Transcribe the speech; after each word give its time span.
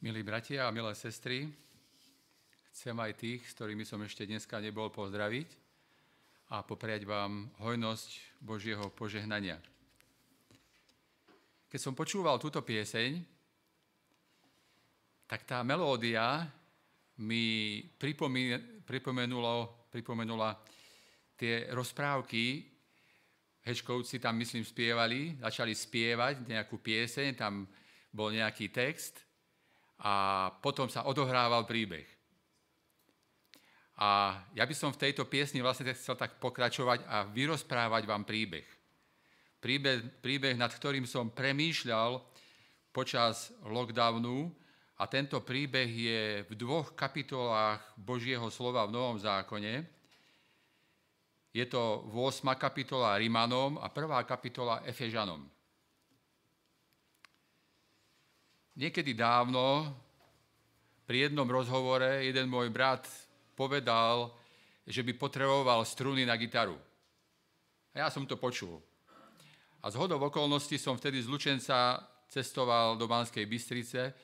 Milí 0.00 0.24
bratia 0.24 0.64
a 0.64 0.72
milé 0.72 0.96
sestry, 0.96 1.44
chcem 2.72 2.96
aj 2.96 3.20
tých, 3.20 3.44
s 3.44 3.52
ktorými 3.52 3.84
som 3.84 4.00
ešte 4.00 4.24
dneska 4.24 4.56
nebol, 4.56 4.88
pozdraviť 4.88 5.44
a 6.56 6.64
popriať 6.64 7.04
vám 7.04 7.52
hojnosť 7.60 8.40
Božieho 8.40 8.88
požehnania. 8.96 9.60
Keď 11.68 11.76
som 11.76 11.92
počúval 11.92 12.40
túto 12.40 12.64
pieseň, 12.64 13.20
tak 15.28 15.44
tá 15.44 15.60
melódia 15.60 16.48
mi 17.20 17.84
pripomenula 18.88 20.48
tie 21.36 21.68
rozprávky, 21.76 22.64
Hečkovci 23.68 24.16
tam, 24.16 24.40
myslím, 24.40 24.64
spievali, 24.64 25.36
začali 25.44 25.76
spievať 25.76 26.48
nejakú 26.48 26.80
pieseň, 26.80 27.36
tam 27.36 27.68
bol 28.08 28.32
nejaký 28.32 28.72
text 28.72 29.28
a 30.00 30.48
potom 30.64 30.88
sa 30.88 31.04
odohrával 31.04 31.68
príbeh. 31.68 32.08
A 34.00 34.40
ja 34.56 34.64
by 34.64 34.72
som 34.72 34.96
v 34.96 35.00
tejto 35.08 35.28
piesni 35.28 35.60
vlastne 35.60 35.92
chcel 35.92 36.16
tak 36.16 36.40
pokračovať 36.40 37.04
a 37.04 37.28
vyrozprávať 37.28 38.08
vám 38.08 38.24
príbeh. 38.24 38.64
Príbeh, 39.60 40.00
príbeh 40.24 40.56
nad 40.56 40.72
ktorým 40.72 41.04
som 41.04 41.28
premýšľal 41.28 42.16
počas 42.96 43.52
lockdownu 43.60 44.48
a 44.96 45.04
tento 45.04 45.44
príbeh 45.44 45.88
je 45.88 46.20
v 46.48 46.52
dvoch 46.56 46.96
kapitolách 46.96 47.84
Božieho 48.00 48.48
slova 48.48 48.88
v 48.88 48.96
Novom 48.96 49.20
zákone. 49.20 49.84
Je 51.52 51.66
to 51.68 52.08
8. 52.08 52.56
kapitola 52.56 53.20
Rimanom 53.20 53.76
a 53.76 53.92
1. 53.92 54.24
kapitola 54.24 54.80
Efežanom. 54.88 55.59
Niekedy 58.80 59.12
dávno 59.12 59.92
pri 61.04 61.28
jednom 61.28 61.44
rozhovore 61.44 62.24
jeden 62.24 62.48
môj 62.48 62.72
brat 62.72 63.04
povedal, 63.52 64.32
že 64.88 65.04
by 65.04 65.20
potreboval 65.20 65.84
struny 65.84 66.24
na 66.24 66.32
gitaru. 66.40 66.80
A 67.92 68.00
ja 68.00 68.08
som 68.08 68.24
to 68.24 68.40
počul. 68.40 68.80
A 69.84 69.92
z 69.92 70.00
hodov 70.00 70.24
okolností 70.32 70.80
som 70.80 70.96
vtedy 70.96 71.20
z 71.20 71.28
Lučenca 71.28 72.00
cestoval 72.24 72.96
do 72.96 73.04
Banskej 73.04 73.44
Bystrice 73.44 74.16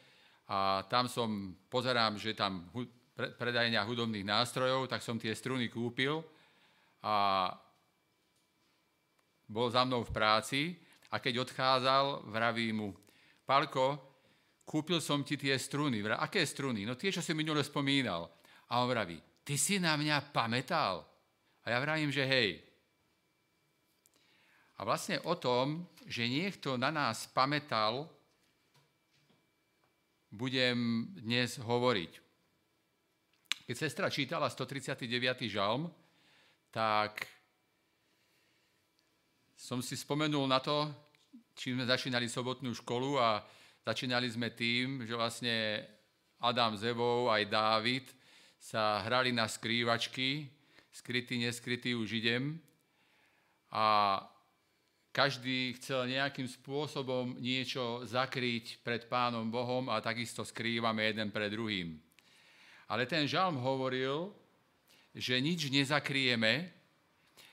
a 0.48 0.88
tam 0.88 1.04
som, 1.04 1.52
pozerám, 1.68 2.16
že 2.16 2.32
tam 2.32 2.72
predajňa 3.12 3.84
hudobných 3.84 4.24
nástrojov, 4.24 4.88
tak 4.88 5.04
som 5.04 5.20
tie 5.20 5.36
struny 5.36 5.68
kúpil 5.68 6.24
a 7.04 7.52
bol 9.52 9.68
za 9.68 9.84
mnou 9.84 10.00
v 10.00 10.14
práci 10.16 10.60
a 11.12 11.20
keď 11.20 11.44
odchádzal, 11.44 12.24
vraví 12.32 12.72
mu, 12.72 12.96
Palko, 13.44 14.15
kúpil 14.66 14.98
som 14.98 15.22
ti 15.22 15.38
tie 15.38 15.54
struny. 15.54 16.02
Vra, 16.02 16.18
aké 16.18 16.42
struny? 16.42 16.82
No 16.82 16.98
tie, 16.98 17.14
čo 17.14 17.22
si 17.22 17.30
minule 17.32 17.62
spomínal. 17.62 18.26
A 18.66 18.82
on 18.82 18.90
vraví, 18.90 19.22
ty 19.46 19.54
si 19.54 19.78
na 19.78 19.94
mňa 19.94 20.34
pamätal? 20.34 21.06
A 21.62 21.70
ja 21.70 21.78
vravím, 21.78 22.10
že 22.10 22.26
hej. 22.26 22.58
A 24.76 24.84
vlastne 24.84 25.22
o 25.24 25.38
tom, 25.38 25.86
že 26.04 26.26
niekto 26.26 26.74
na 26.74 26.90
nás 26.90 27.30
pamätal, 27.30 28.10
budem 30.28 31.08
dnes 31.16 31.56
hovoriť. 31.56 32.12
Keď 33.66 33.74
sestra 33.74 34.12
čítala 34.12 34.50
139. 34.50 35.48
žalm, 35.48 35.88
tak 36.70 37.24
som 39.56 39.80
si 39.80 39.96
spomenul 39.96 40.44
na 40.44 40.60
to, 40.60 40.92
čím 41.56 41.80
sme 41.80 41.88
začínali 41.88 42.28
sobotnú 42.28 42.76
školu 42.76 43.16
a 43.16 43.40
Začínali 43.86 44.26
sme 44.26 44.50
tým, 44.50 45.06
že 45.06 45.14
vlastne 45.14 45.86
Adam 46.42 46.74
s 46.74 46.82
Evou 46.82 47.30
aj 47.30 47.46
Dávid 47.46 48.10
sa 48.58 48.98
hrali 49.06 49.30
na 49.30 49.46
skrývačky, 49.46 50.50
skrytý, 50.90 51.38
neskrytý 51.38 51.94
už 51.94 52.18
idem. 52.18 52.58
A 53.70 54.18
každý 55.14 55.78
chcel 55.78 56.10
nejakým 56.10 56.50
spôsobom 56.50 57.38
niečo 57.38 58.02
zakryť 58.02 58.82
pred 58.82 59.06
Pánom 59.06 59.46
Bohom 59.46 59.86
a 59.86 60.02
takisto 60.02 60.42
skrývame 60.42 61.06
jeden 61.06 61.30
pred 61.30 61.54
druhým. 61.54 61.94
Ale 62.90 63.06
ten 63.06 63.22
žalm 63.30 63.62
hovoril, 63.62 64.34
že 65.14 65.38
nič 65.38 65.70
nezakrieme, 65.70 66.74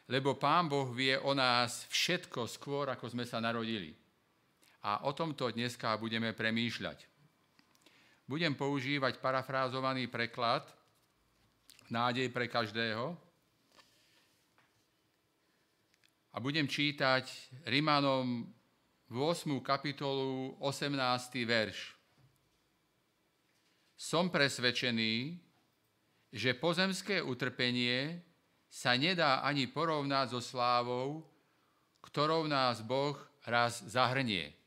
lebo 0.09 0.33
Pán 0.33 0.65
Boh 0.65 0.89
vie 0.97 1.13
o 1.13 1.37
nás 1.37 1.85
všetko 1.93 2.49
skôr, 2.49 2.89
ako 2.89 3.05
sme 3.13 3.21
sa 3.21 3.37
narodili. 3.37 4.02
A 4.83 5.07
o 5.07 5.15
tomto 5.15 5.47
dneska 5.47 5.95
budeme 5.95 6.35
premýšľať. 6.35 7.07
Budem 8.27 8.55
používať 8.55 9.19
parafrázovaný 9.23 10.11
preklad 10.11 10.67
Nádej 11.91 12.31
pre 12.31 12.47
každého 12.47 13.15
a 16.33 16.37
budem 16.41 16.65
čítať 16.65 17.29
Rimanom 17.69 18.49
8. 19.13 19.61
kapitolu 19.61 20.57
18. 20.57 20.97
verš. 21.45 21.93
Som 23.93 24.33
presvedčený, 24.33 25.37
že 26.33 26.57
pozemské 26.57 27.21
utrpenie 27.21 28.25
sa 28.65 28.97
nedá 28.97 29.45
ani 29.45 29.69
porovnať 29.69 30.33
so 30.33 30.41
slávou, 30.41 31.21
ktorou 32.01 32.49
nás 32.49 32.81
Boh 32.81 33.15
raz 33.45 33.85
zahrnie. 33.85 34.62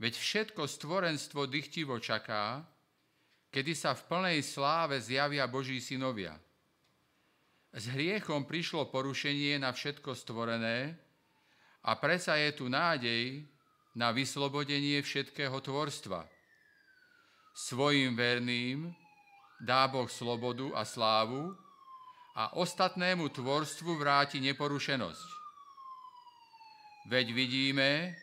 Veď 0.00 0.16
všetko 0.16 0.64
stvorenstvo 0.64 1.44
dychtivo 1.44 2.00
čaká, 2.00 2.64
kedy 3.52 3.76
sa 3.76 3.92
v 3.92 4.00
plnej 4.08 4.38
sláve 4.40 4.96
zjavia 4.96 5.44
Boží 5.44 5.76
synovia. 5.76 6.40
S 7.70 7.84
hriechom 7.92 8.48
prišlo 8.48 8.88
porušenie 8.88 9.60
na 9.60 9.76
všetko 9.76 10.16
stvorené 10.16 10.96
a 11.84 11.92
predsa 12.00 12.40
je 12.40 12.50
tu 12.56 12.72
nádej 12.72 13.44
na 13.92 14.08
vyslobodenie 14.10 15.04
všetkého 15.04 15.60
tvorstva. 15.60 16.24
Svojim 17.52 18.16
verným 18.16 18.88
dá 19.60 19.84
Boh 19.84 20.08
slobodu 20.08 20.72
a 20.80 20.88
slávu 20.88 21.52
a 22.32 22.56
ostatnému 22.56 23.28
tvorstvu 23.28 24.00
vráti 24.00 24.40
neporušenosť. 24.40 25.28
Veď 27.10 27.26
vidíme, 27.36 28.16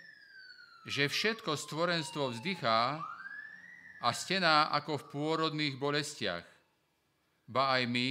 že 0.87 1.11
všetko 1.11 1.59
stvorenstvo 1.59 2.31
vzdychá 2.31 3.03
a 3.99 4.09
stená 4.15 4.71
ako 4.71 4.95
v 4.95 5.07
pôrodných 5.11 5.75
bolestiach. 5.75 6.47
Ba 7.43 7.75
aj 7.75 7.83
my, 7.91 8.09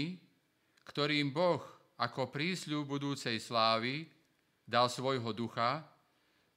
ktorým 0.84 1.32
Boh 1.32 1.64
ako 1.96 2.28
prísľu 2.28 2.84
budúcej 2.84 3.40
slávy 3.40 4.04
dal 4.68 4.92
svojho 4.92 5.32
ducha, 5.32 5.88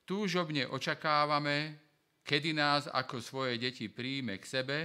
túžobne 0.03 0.68
očakávame, 0.68 1.79
kedy 2.28 2.52
nás 2.52 2.91
ako 2.91 3.24
svoje 3.24 3.56
deti 3.56 3.88
príjme 3.88 4.35
k 4.44 4.46
sebe 4.46 4.79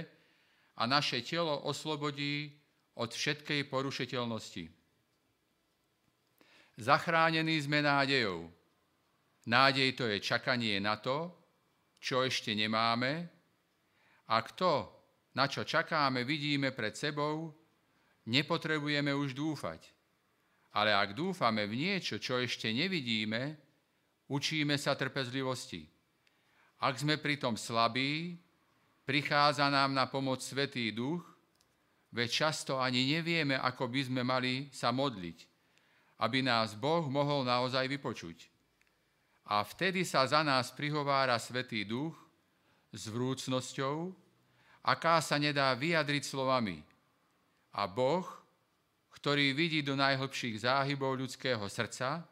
a 0.79 0.87
naše 0.87 1.19
telo 1.19 1.67
oslobodí 1.67 2.47
od 2.95 3.11
všetkej 3.11 3.67
porušiteľnosti. 3.67 4.71
Zachránení 6.79 7.59
sme 7.59 7.83
nádejou, 7.83 8.54
Nádej 9.45 9.93
to 9.93 10.09
je 10.09 10.17
čakanie 10.17 10.81
na 10.81 10.97
to, 10.97 11.29
čo 12.01 12.25
ešte 12.25 12.57
nemáme. 12.57 13.29
A 14.29 14.41
kto, 14.41 14.89
na 15.37 15.45
čo 15.45 15.61
čakáme, 15.61 16.25
vidíme 16.25 16.73
pred 16.73 16.97
sebou, 16.97 17.53
nepotrebujeme 18.25 19.13
už 19.13 19.37
dúfať. 19.37 19.85
Ale 20.73 20.91
ak 20.91 21.13
dúfame 21.13 21.69
v 21.69 21.77
niečo, 21.77 22.17
čo 22.17 22.41
ešte 22.41 22.73
nevidíme, 22.73 23.53
učíme 24.27 24.75
sa 24.81 24.97
trpezlivosti. 24.97 25.85
Ak 26.81 26.97
sme 26.97 27.21
pritom 27.21 27.53
slabí, 27.53 28.35
prichádza 29.05 29.69
nám 29.69 29.93
na 29.93 30.09
pomoc 30.09 30.41
Svetý 30.41 30.89
Duch, 30.89 31.23
veď 32.11 32.49
často 32.49 32.81
ani 32.81 33.13
nevieme, 33.13 33.55
ako 33.55 33.87
by 33.87 34.01
sme 34.09 34.21
mali 34.25 34.73
sa 34.73 34.89
modliť, 34.89 35.37
aby 36.25 36.41
nás 36.41 36.73
Boh 36.73 37.05
mohol 37.07 37.45
naozaj 37.45 37.85
vypočuť. 37.87 38.54
A 39.45 39.61
vtedy 39.61 40.01
sa 40.01 40.25
za 40.25 40.41
nás 40.41 40.73
prihovára 40.73 41.37
Svetý 41.37 41.85
Duch 41.85 42.17
s 42.89 43.05
vrúcnosťou, 43.05 44.09
aká 44.81 45.21
sa 45.21 45.37
nedá 45.37 45.69
vyjadriť 45.77 46.23
slovami. 46.25 46.81
A 47.77 47.85
Boh, 47.85 48.25
ktorý 49.13 49.53
vidí 49.53 49.85
do 49.85 49.93
najhlbších 49.93 50.65
záhybov 50.65 51.21
ľudského 51.21 51.61
srdca, 51.69 52.25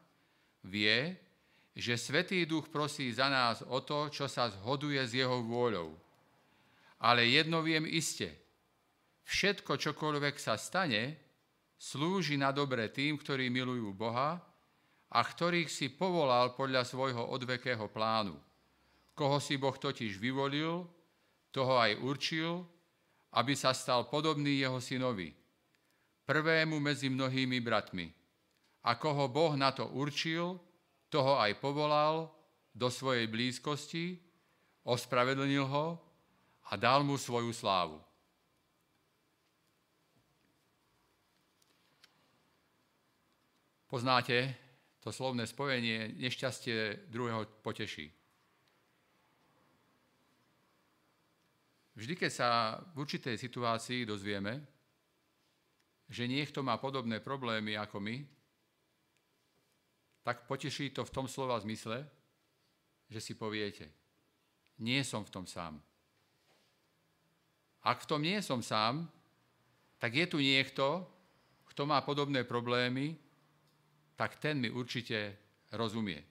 vie, 0.66 1.14
že 1.74 1.94
Svetý 1.98 2.42
Duch 2.46 2.66
prosí 2.70 3.10
za 3.14 3.30
nás 3.30 3.62
o 3.66 3.78
to, 3.82 4.10
čo 4.10 4.26
sa 4.26 4.50
zhoduje 4.50 4.98
s 4.98 5.14
jeho 5.14 5.42
vôľou. 5.42 5.94
Ale 7.02 7.26
jedno 7.30 7.62
viem 7.62 7.86
iste, 7.86 8.30
všetko, 9.26 9.78
čokoľvek 9.78 10.34
sa 10.38 10.58
stane, 10.58 11.18
slúži 11.78 12.38
na 12.38 12.50
dobre 12.50 12.90
tým, 12.90 13.18
ktorí 13.18 13.50
milujú 13.50 13.90
Boha 13.94 14.38
a 15.14 15.20
ktorých 15.22 15.70
si 15.70 15.94
povolal 15.94 16.58
podľa 16.58 16.82
svojho 16.82 17.30
odvekého 17.30 17.86
plánu. 17.86 18.34
Koho 19.14 19.38
si 19.38 19.54
Boh 19.54 19.78
totiž 19.78 20.18
vyvolil, 20.18 20.82
toho 21.54 21.78
aj 21.78 22.02
určil, 22.02 22.66
aby 23.38 23.54
sa 23.54 23.70
stal 23.70 24.10
podobný 24.10 24.58
jeho 24.58 24.82
synovi, 24.82 25.30
prvému 26.26 26.82
medzi 26.82 27.06
mnohými 27.06 27.62
bratmi. 27.62 28.10
Ako 28.82 29.08
ho 29.14 29.26
Boh 29.30 29.54
na 29.54 29.70
to 29.70 29.86
určil, 29.94 30.58
toho 31.06 31.38
aj 31.38 31.62
povolal 31.62 32.26
do 32.74 32.90
svojej 32.90 33.30
blízkosti, 33.30 34.18
ospravedlnil 34.82 35.62
ho 35.62 35.94
a 36.66 36.74
dal 36.74 37.06
mu 37.06 37.14
svoju 37.14 37.54
slávu. 37.54 38.02
Poznáte 43.86 44.63
to 45.04 45.12
slovné 45.12 45.44
spojenie, 45.44 46.16
nešťastie 46.16 47.12
druhého 47.12 47.44
poteší. 47.60 48.08
Vždy, 51.92 52.14
keď 52.16 52.30
sa 52.32 52.48
v 52.96 53.04
určitej 53.04 53.36
situácii 53.36 54.08
dozvieme, 54.08 54.64
že 56.08 56.24
niekto 56.24 56.64
má 56.64 56.80
podobné 56.80 57.20
problémy 57.20 57.76
ako 57.76 58.00
my, 58.00 58.16
tak 60.24 60.48
poteší 60.48 60.90
to 60.96 61.04
v 61.04 61.14
tom 61.14 61.28
slova 61.28 61.60
zmysle, 61.60 62.00
že 63.12 63.20
si 63.20 63.36
poviete, 63.36 63.92
nie 64.80 65.04
som 65.04 65.20
v 65.20 65.30
tom 65.30 65.44
sám. 65.44 65.76
Ak 67.84 68.00
v 68.00 68.08
tom 68.08 68.24
nie 68.24 68.40
som 68.40 68.64
sám, 68.64 69.04
tak 70.00 70.16
je 70.16 70.24
tu 70.24 70.40
niekto, 70.40 71.04
kto 71.68 71.84
má 71.84 72.00
podobné 72.00 72.40
problémy, 72.48 73.20
tak 74.14 74.38
ten 74.38 74.60
mi 74.60 74.70
určite 74.70 75.34
rozumie. 75.74 76.22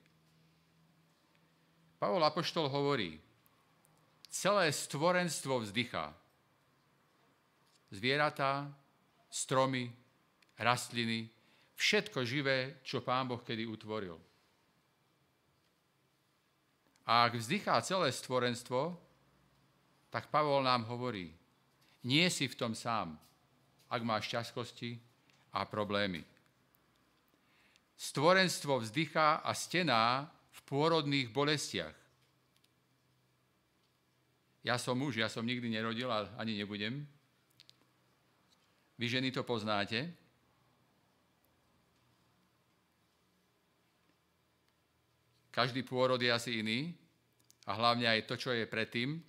Pavol 2.00 2.24
Apoštol 2.24 2.68
hovorí, 2.68 3.16
celé 4.28 4.72
stvorenstvo 4.72 5.64
vzdychá. 5.64 6.12
Zvieratá, 7.94 8.68
stromy, 9.30 9.88
rastliny, 10.60 11.30
všetko 11.80 12.20
živé, 12.26 12.82
čo 12.84 13.06
Pán 13.06 13.30
Boh 13.30 13.40
kedy 13.40 13.70
utvoril. 13.70 14.18
A 17.04 17.28
ak 17.28 17.36
vzdychá 17.36 17.80
celé 17.84 18.12
stvorenstvo, 18.12 18.96
tak 20.08 20.32
Pavol 20.32 20.64
nám 20.64 20.88
hovorí, 20.88 21.36
nie 22.04 22.28
si 22.32 22.48
v 22.48 22.56
tom 22.56 22.74
sám, 22.76 23.16
ak 23.88 24.02
máš 24.04 24.28
ťažkosti 24.32 25.00
a 25.56 25.64
problémy. 25.68 26.33
Stvorenstvo 27.98 28.80
vzdychá 28.80 29.46
a 29.46 29.52
stená 29.54 30.28
v 30.52 30.60
pôrodných 30.68 31.32
bolestiach. 31.32 31.96
Ja 34.64 34.80
som 34.80 34.96
muž, 34.96 35.20
ja 35.20 35.28
som 35.28 35.44
nikdy 35.44 35.68
nerodil 35.68 36.08
a 36.08 36.32
ani 36.40 36.56
nebudem. 36.56 37.04
Vy 38.96 39.06
ženy 39.20 39.36
to 39.36 39.44
poznáte. 39.44 40.08
Každý 45.52 45.84
pôrod 45.86 46.18
je 46.18 46.32
asi 46.32 46.64
iný 46.64 46.96
a 47.68 47.78
hlavne 47.78 48.08
aj 48.10 48.26
to, 48.26 48.40
čo 48.40 48.56
je 48.56 48.66
predtým. 48.66 49.20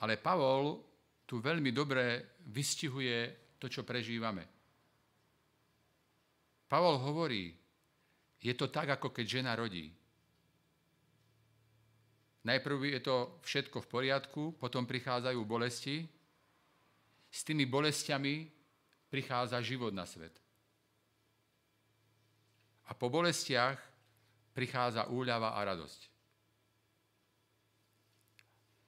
Ale 0.00 0.22
Pavol 0.22 0.80
tu 1.26 1.42
veľmi 1.42 1.74
dobre 1.74 2.38
vystihuje 2.48 3.34
to, 3.58 3.66
čo 3.66 3.82
prežívame. 3.82 4.53
Pavol 6.68 6.98
hovorí, 6.98 7.54
je 8.40 8.52
to 8.52 8.68
tak, 8.68 9.00
ako 9.00 9.08
keď 9.12 9.40
žena 9.40 9.52
rodí. 9.56 9.88
Najprv 12.44 12.76
je 12.92 13.00
to 13.00 13.40
všetko 13.40 13.80
v 13.80 13.88
poriadku, 13.88 14.42
potom 14.60 14.84
prichádzajú 14.84 15.40
bolesti. 15.48 16.04
S 17.32 17.40
tými 17.40 17.64
bolestiami 17.64 18.46
prichádza 19.08 19.64
život 19.64 19.96
na 19.96 20.04
svet. 20.04 20.36
A 22.84 22.92
po 22.92 23.08
bolestiach 23.08 23.80
prichádza 24.52 25.08
úľava 25.08 25.56
a 25.56 25.60
radosť. 25.64 26.00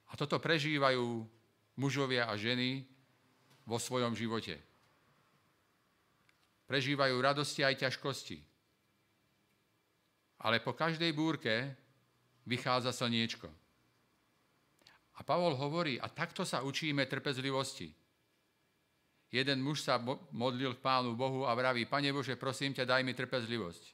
A 0.06 0.20
toto 0.20 0.36
prežívajú 0.36 1.24
mužovia 1.80 2.28
a 2.28 2.36
ženy 2.36 2.84
vo 3.64 3.80
svojom 3.80 4.12
živote. 4.12 4.60
Prežívajú 6.66 7.14
radosti 7.22 7.62
aj 7.62 7.86
ťažkosti. 7.86 8.38
Ale 10.42 10.60
po 10.60 10.74
každej 10.74 11.14
búrke 11.14 11.72
vychádza 12.44 12.92
slniečko. 12.92 13.48
A 15.16 15.24
Pavol 15.24 15.56
hovorí, 15.56 15.96
a 15.96 16.12
takto 16.12 16.44
sa 16.44 16.60
učíme 16.60 17.08
trpezlivosti. 17.08 17.88
Jeden 19.32 19.64
muž 19.64 19.82
sa 19.82 19.98
modlil 20.30 20.76
k 20.76 20.84
Pánu 20.84 21.16
Bohu 21.16 21.48
a 21.48 21.56
vraví, 21.56 21.88
Pane 21.88 22.12
Bože, 22.12 22.36
prosím 22.36 22.76
ťa, 22.76 22.84
daj 22.84 23.02
mi 23.02 23.16
trpezlivosť. 23.16 23.84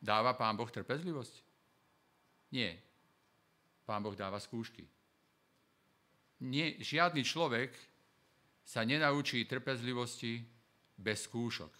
Dáva 0.00 0.34
Pán 0.34 0.56
Boh 0.56 0.70
trpezlivosť? 0.70 1.34
Nie. 2.54 2.78
Pán 3.84 4.00
Boh 4.00 4.14
dáva 4.16 4.40
skúšky. 4.40 4.86
Nie, 6.38 6.78
žiadny 6.78 7.26
človek 7.26 7.74
sa 8.62 8.86
nenaučí 8.86 9.42
trpezlivosti 9.44 10.57
bez 10.98 11.30
skúšok. 11.30 11.70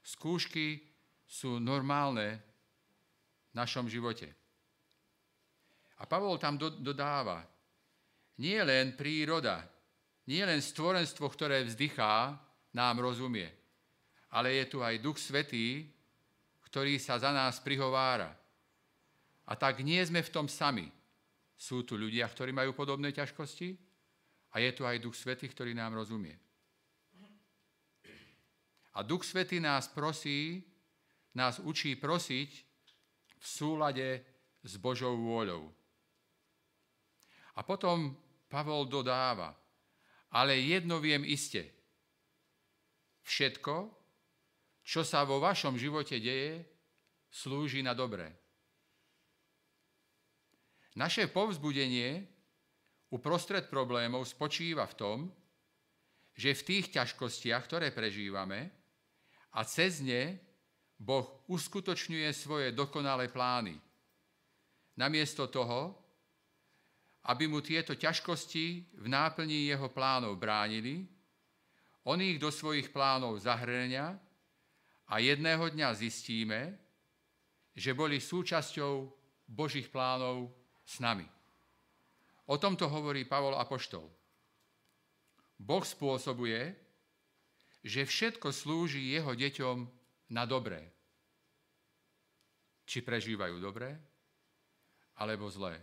Skúšky 0.00 0.78
sú 1.26 1.58
normálne 1.58 2.38
v 3.50 3.52
našom 3.58 3.90
živote. 3.90 4.30
A 5.98 6.06
Pavol 6.06 6.38
tam 6.38 6.54
do, 6.54 6.70
dodáva, 6.70 7.42
nie 8.38 8.58
len 8.62 8.94
príroda, 8.94 9.66
nie 10.30 10.42
len 10.42 10.62
stvorenstvo, 10.62 11.26
ktoré 11.30 11.66
vzdychá, 11.66 12.38
nám 12.74 12.98
rozumie, 12.98 13.46
ale 14.34 14.58
je 14.58 14.64
tu 14.66 14.82
aj 14.82 14.98
Duch 14.98 15.14
Svetý, 15.14 15.86
ktorý 16.66 16.98
sa 16.98 17.22
za 17.22 17.30
nás 17.30 17.62
prihovára. 17.62 18.34
A 19.46 19.54
tak 19.54 19.78
nie 19.86 20.02
sme 20.02 20.26
v 20.26 20.32
tom 20.34 20.50
sami. 20.50 20.90
Sú 21.54 21.86
tu 21.86 21.94
ľudia, 21.94 22.26
ktorí 22.26 22.50
majú 22.50 22.74
podobné 22.74 23.14
ťažkosti 23.14 23.78
a 24.50 24.58
je 24.58 24.70
tu 24.74 24.82
aj 24.82 24.98
Duch 24.98 25.14
Svetý, 25.14 25.46
ktorý 25.46 25.70
nám 25.70 25.94
rozumie. 25.94 26.34
A 28.94 29.02
Duch 29.02 29.26
Svetý 29.26 29.58
nás 29.58 29.90
prosí, 29.90 30.62
nás 31.34 31.58
učí 31.58 31.98
prosiť 31.98 32.50
v 33.38 33.46
súlade 33.46 34.22
s 34.62 34.78
Božou 34.78 35.18
vôľou. 35.18 35.66
A 37.54 37.60
potom 37.66 38.14
Pavol 38.46 38.86
dodáva, 38.86 39.50
ale 40.30 40.62
jedno 40.62 41.02
viem 41.02 41.26
iste. 41.26 41.66
Všetko, 43.26 43.90
čo 44.86 45.02
sa 45.02 45.26
vo 45.26 45.42
vašom 45.42 45.74
živote 45.74 46.22
deje, 46.22 46.62
slúži 47.34 47.82
na 47.82 47.98
dobré. 47.98 48.30
Naše 50.94 51.26
povzbudenie 51.34 52.22
uprostred 53.10 53.66
problémov 53.66 54.22
spočíva 54.30 54.86
v 54.86 54.94
tom, 54.94 55.18
že 56.34 56.54
v 56.54 56.62
tých 56.62 56.94
ťažkostiach, 56.94 57.62
ktoré 57.66 57.90
prežívame, 57.90 58.83
a 59.54 59.62
cez 59.62 60.02
ne 60.02 60.38
Boh 60.98 61.46
uskutočňuje 61.46 62.28
svoje 62.34 62.68
dokonalé 62.74 63.30
plány. 63.30 63.78
Namiesto 64.98 65.46
toho, 65.46 65.94
aby 67.24 67.48
mu 67.48 67.64
tieto 67.64 67.94
ťažkosti 67.94 68.94
v 69.00 69.06
náplní 69.08 69.70
jeho 69.70 69.88
plánov 69.90 70.36
bránili, 70.36 71.06
on 72.04 72.20
ich 72.20 72.36
do 72.36 72.52
svojich 72.52 72.92
plánov 72.92 73.40
zahrňa 73.40 74.06
a 75.08 75.14
jedného 75.18 75.64
dňa 75.72 75.88
zistíme, 75.96 76.76
že 77.72 77.96
boli 77.96 78.20
súčasťou 78.20 79.08
Božích 79.48 79.88
plánov 79.88 80.52
s 80.84 81.00
nami. 81.00 81.24
O 82.44 82.60
tomto 82.60 82.92
hovorí 82.92 83.24
Pavol 83.24 83.56
Apoštol. 83.56 84.04
Boh 85.56 85.80
spôsobuje, 85.80 86.83
že 87.84 88.08
všetko 88.08 88.48
slúži 88.48 89.12
jeho 89.12 89.36
deťom 89.36 89.84
na 90.32 90.48
dobré. 90.48 90.88
Či 92.88 93.04
prežívajú 93.04 93.60
dobré, 93.60 93.92
alebo 95.20 95.52
zlé. 95.52 95.76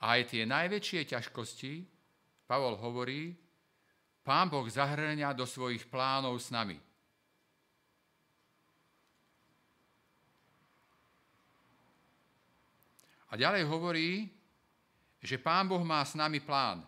A 0.00 0.16
aj 0.16 0.32
tie 0.32 0.48
najväčšie 0.48 1.12
ťažkosti, 1.12 1.84
Pavol 2.48 2.80
hovorí, 2.80 3.36
Pán 4.24 4.48
Boh 4.48 4.64
zahrňa 4.64 5.36
do 5.36 5.44
svojich 5.44 5.84
plánov 5.88 6.40
s 6.40 6.48
nami. 6.48 6.80
A 13.30 13.38
ďalej 13.38 13.64
hovorí, 13.68 14.26
že 15.22 15.38
Pán 15.38 15.68
Boh 15.68 15.84
má 15.84 16.02
s 16.02 16.18
nami 16.18 16.40
plán. 16.42 16.82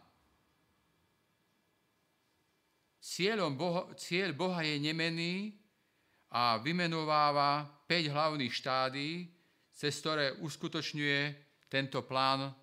Cieľom 3.03 3.59
Boha, 3.59 3.91
cieľ 3.99 4.31
Boha 4.31 4.63
je 4.63 4.79
nemený 4.79 5.59
a 6.31 6.63
vymenováva 6.63 7.67
5 7.91 8.15
hlavných 8.15 8.55
štádí, 8.55 9.27
cez 9.75 9.99
ktoré 9.99 10.39
uskutočňuje 10.39 11.21
tento 11.67 12.07
plán 12.07 12.55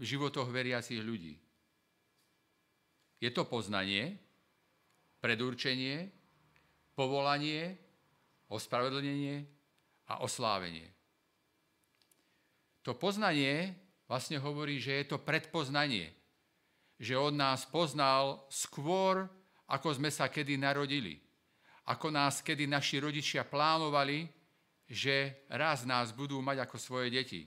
v 0.00 0.02
životoch 0.02 0.48
veriacich 0.48 1.04
ľudí. 1.04 1.36
Je 3.20 3.28
to 3.28 3.44
poznanie, 3.44 4.16
predurčenie, 5.20 6.08
povolanie, 6.96 7.76
ospravedlnenie 8.48 9.44
a 10.08 10.24
oslávenie. 10.24 10.88
To 12.88 12.96
poznanie 12.96 13.76
vlastne 14.08 14.40
hovorí, 14.40 14.80
že 14.80 15.04
je 15.04 15.04
to 15.12 15.20
predpoznanie, 15.20 16.08
že 16.96 17.16
on 17.20 17.36
nás 17.36 17.68
poznal 17.68 18.44
skôr, 18.48 19.28
ako 19.74 19.98
sme 19.98 20.14
sa 20.14 20.30
kedy 20.30 20.54
narodili. 20.54 21.18
Ako 21.90 22.14
nás 22.14 22.40
kedy 22.40 22.70
naši 22.70 23.02
rodičia 23.02 23.42
plánovali, 23.42 24.30
že 24.86 25.44
raz 25.50 25.82
nás 25.82 26.14
budú 26.14 26.38
mať 26.38 26.62
ako 26.62 26.76
svoje 26.78 27.10
deti. 27.10 27.42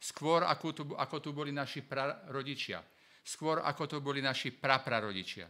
Skôr 0.00 0.48
ako 0.48 0.66
tu, 0.72 0.82
ako 0.96 1.16
tu 1.20 1.30
boli 1.36 1.52
naši 1.52 1.84
prarodičia. 1.84 2.80
Skôr 3.20 3.60
ako 3.60 3.84
to 3.84 3.96
boli 4.00 4.24
naši 4.24 4.48
praprarodičia. 4.56 5.44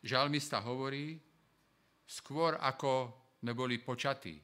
Žalmista 0.00 0.64
hovorí, 0.64 1.20
skôr 2.08 2.56
ako 2.56 3.12
sme 3.44 3.52
boli 3.52 3.76
počatí. 3.76 4.40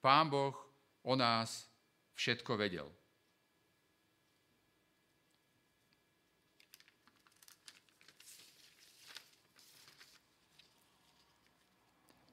Pán 0.00 0.32
Boh 0.32 0.56
o 1.04 1.12
nás 1.12 1.68
všetko 2.16 2.56
vedel. 2.56 2.97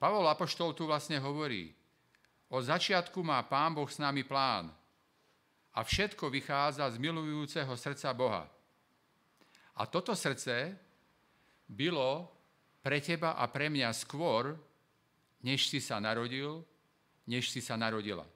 Pavol 0.05 0.29
Apoštol 0.29 0.77
tu 0.77 0.85
vlastne 0.85 1.17
hovorí, 1.17 1.73
od 2.53 2.61
začiatku 2.61 3.25
má 3.25 3.41
Pán 3.41 3.73
Boh 3.73 3.89
s 3.89 3.97
nami 3.97 4.21
plán 4.21 4.69
a 5.73 5.81
všetko 5.81 6.29
vychádza 6.29 6.85
z 6.93 7.01
milujúceho 7.01 7.73
srdca 7.73 8.13
Boha. 8.13 8.45
A 9.73 9.89
toto 9.89 10.13
srdce 10.13 10.77
bylo 11.65 12.29
pre 12.85 13.01
teba 13.01 13.33
a 13.33 13.49
pre 13.49 13.65
mňa 13.65 13.89
skôr, 13.97 14.53
než 15.41 15.73
si 15.73 15.81
sa 15.81 15.97
narodil, 15.97 16.61
než 17.25 17.49
si 17.49 17.57
sa 17.57 17.73
narodila. 17.73 18.29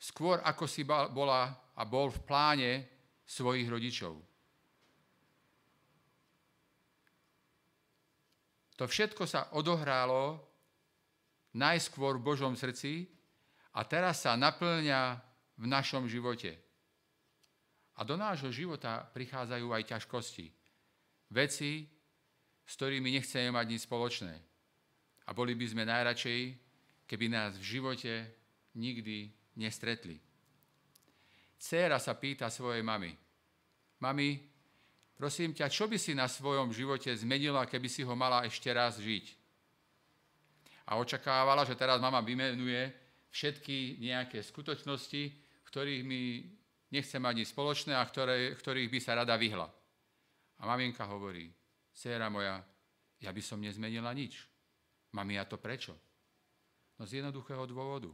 Skôr 0.00 0.40
ako 0.48 0.64
si 0.64 0.80
bola 0.88 1.52
a 1.76 1.84
bol 1.84 2.08
v 2.08 2.24
pláne 2.24 2.72
svojich 3.28 3.68
rodičov. 3.68 4.16
To 8.76 8.84
všetko 8.84 9.24
sa 9.24 9.48
odohrálo 9.56 10.36
najskôr 11.56 12.20
v 12.20 12.26
Božom 12.28 12.52
srdci 12.52 13.08
a 13.72 13.84
teraz 13.88 14.24
sa 14.24 14.36
naplňa 14.36 15.16
v 15.56 15.64
našom 15.64 16.04
živote. 16.04 16.52
A 17.96 18.04
do 18.04 18.20
nášho 18.20 18.52
života 18.52 19.00
prichádzajú 19.16 19.72
aj 19.72 19.82
ťažkosti. 19.96 20.46
Veci, 21.32 21.88
s 22.66 22.72
ktorými 22.76 23.08
nechceme 23.16 23.48
mať 23.48 23.66
nič 23.72 23.80
spoločné. 23.88 24.34
A 25.26 25.30
boli 25.32 25.56
by 25.56 25.66
sme 25.72 25.88
najradšej, 25.88 26.40
keby 27.08 27.26
nás 27.32 27.56
v 27.56 27.80
živote 27.80 28.14
nikdy 28.76 29.32
nestretli. 29.56 30.20
Céra 31.56 31.96
sa 31.96 32.12
pýta 32.20 32.52
svojej 32.52 32.84
mamy. 32.84 33.16
Mami, 34.04 34.55
Prosím 35.16 35.56
ťa, 35.56 35.72
čo 35.72 35.88
by 35.88 35.96
si 35.96 36.12
na 36.12 36.28
svojom 36.28 36.76
živote 36.76 37.08
zmenila, 37.16 37.64
keby 37.64 37.88
si 37.88 38.04
ho 38.04 38.12
mala 38.12 38.44
ešte 38.44 38.68
raz 38.68 39.00
žiť? 39.00 39.32
A 40.92 41.00
očakávala, 41.00 41.64
že 41.64 41.72
teraz 41.72 41.98
mama 41.98 42.20
vymenuje 42.20 42.92
všetky 43.32 43.96
nejaké 44.04 44.44
skutočnosti, 44.44 45.32
ktorých 45.66 46.02
mi 46.04 46.44
nechce 46.92 47.16
mať 47.16 47.34
nič 47.42 47.48
spoločné 47.50 47.96
a 47.96 48.04
ktoré, 48.04 48.52
ktorých 48.54 48.92
by 48.92 48.98
sa 49.00 49.16
rada 49.16 49.34
vyhla. 49.40 49.66
A 50.60 50.62
maminka 50.68 51.08
hovorí, 51.08 51.48
dcera 51.96 52.28
moja, 52.28 52.60
ja 53.20 53.32
by 53.32 53.42
som 53.42 53.60
nezmenila 53.60 54.12
nič. 54.12 54.36
Mami, 55.16 55.40
a 55.40 55.48
to 55.48 55.56
prečo? 55.56 55.96
No 57.00 57.08
z 57.08 57.24
jednoduchého 57.24 57.64
dôvodu. 57.64 58.12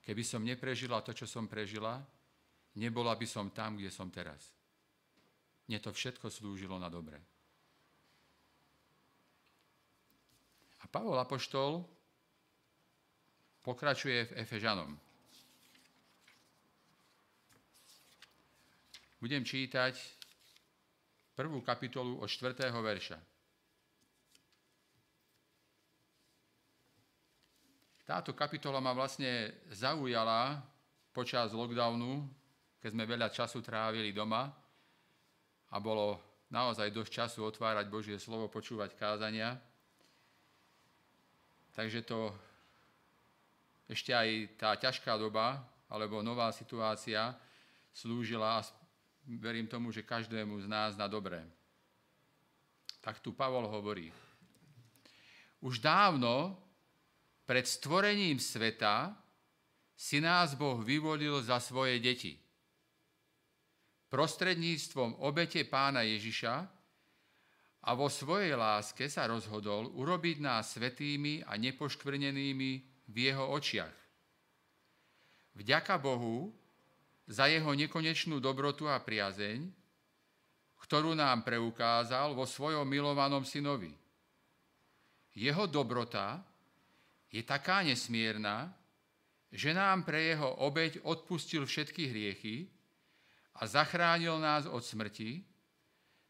Keby 0.00 0.24
som 0.24 0.40
neprežila 0.40 1.04
to, 1.04 1.12
čo 1.12 1.28
som 1.28 1.44
prežila, 1.44 2.00
nebola 2.76 3.12
by 3.12 3.28
som 3.28 3.52
tam, 3.52 3.76
kde 3.76 3.92
som 3.92 4.08
teraz. 4.08 4.52
Mne 5.68 5.78
to 5.84 5.92
všetko 5.92 6.32
slúžilo 6.32 6.80
na 6.80 6.88
dobre. 6.88 7.20
A 10.80 10.84
Pavol 10.88 11.20
Apoštol 11.20 11.84
pokračuje 13.60 14.32
v 14.32 14.36
Efežanom. 14.40 14.96
Budem 19.20 19.44
čítať 19.44 19.92
prvú 21.36 21.60
kapitolu 21.60 22.16
od 22.16 22.30
4. 22.30 22.72
verša. 22.72 23.18
Táto 28.08 28.32
kapitola 28.32 28.80
ma 28.80 28.96
vlastne 28.96 29.52
zaujala 29.68 30.64
počas 31.12 31.52
lockdownu, 31.52 32.24
keď 32.80 32.90
sme 32.94 33.04
veľa 33.04 33.28
času 33.28 33.60
trávili 33.60 34.16
doma 34.16 34.48
a 35.68 35.76
bolo 35.76 36.16
naozaj 36.48 36.88
dosť 36.88 37.12
času 37.12 37.44
otvárať 37.44 37.86
Božie 37.92 38.16
slovo, 38.16 38.48
počúvať 38.48 38.96
kázania. 38.96 39.60
Takže 41.76 42.00
to 42.02 42.32
ešte 43.88 44.12
aj 44.12 44.28
tá 44.56 44.70
ťažká 44.76 45.16
doba, 45.16 45.60
alebo 45.88 46.24
nová 46.24 46.52
situácia 46.52 47.36
slúžila 47.92 48.60
a 48.60 48.66
verím 49.40 49.68
tomu, 49.68 49.92
že 49.92 50.04
každému 50.04 50.60
z 50.64 50.66
nás 50.68 50.96
na 50.96 51.08
dobré. 51.08 51.44
Tak 53.00 53.20
tu 53.20 53.32
Pavol 53.32 53.64
hovorí. 53.68 54.12
Už 55.60 55.80
dávno 55.80 56.56
pred 57.48 57.64
stvorením 57.64 58.36
sveta 58.36 59.16
si 59.96 60.20
nás 60.20 60.52
Boh 60.54 60.80
vyvolil 60.80 61.40
za 61.44 61.60
svoje 61.60 62.00
deti– 62.00 62.40
prostredníctvom 64.08 65.20
obete 65.20 65.64
pána 65.68 66.04
Ježiša 66.04 66.54
a 67.84 67.90
vo 67.94 68.08
svojej 68.10 68.56
láske 68.56 69.06
sa 69.06 69.28
rozhodol 69.28 69.92
urobiť 69.94 70.36
nás 70.42 70.76
svetými 70.76 71.44
a 71.44 71.56
nepoškvrnenými 71.56 72.70
v 73.08 73.16
jeho 73.16 73.44
očiach. 73.54 73.96
Vďaka 75.56 75.94
Bohu 76.00 76.52
za 77.28 77.48
jeho 77.48 77.72
nekonečnú 77.76 78.40
dobrotu 78.40 78.88
a 78.88 79.00
priazeň, 79.00 79.68
ktorú 80.78 81.12
nám 81.12 81.44
preukázal 81.44 82.32
vo 82.32 82.48
svojom 82.48 82.86
milovanom 82.88 83.44
synovi. 83.44 83.92
Jeho 85.36 85.68
dobrota 85.68 86.40
je 87.28 87.44
taká 87.44 87.84
nesmierna, 87.84 88.72
že 89.52 89.76
nám 89.76 90.04
pre 90.08 90.32
jeho 90.32 90.64
obeď 90.64 91.04
odpustil 91.04 91.68
všetky 91.68 92.08
hriechy, 92.08 92.56
a 93.58 93.66
zachránil 93.66 94.38
nás 94.38 94.70
od 94.70 94.84
smrti, 94.84 95.42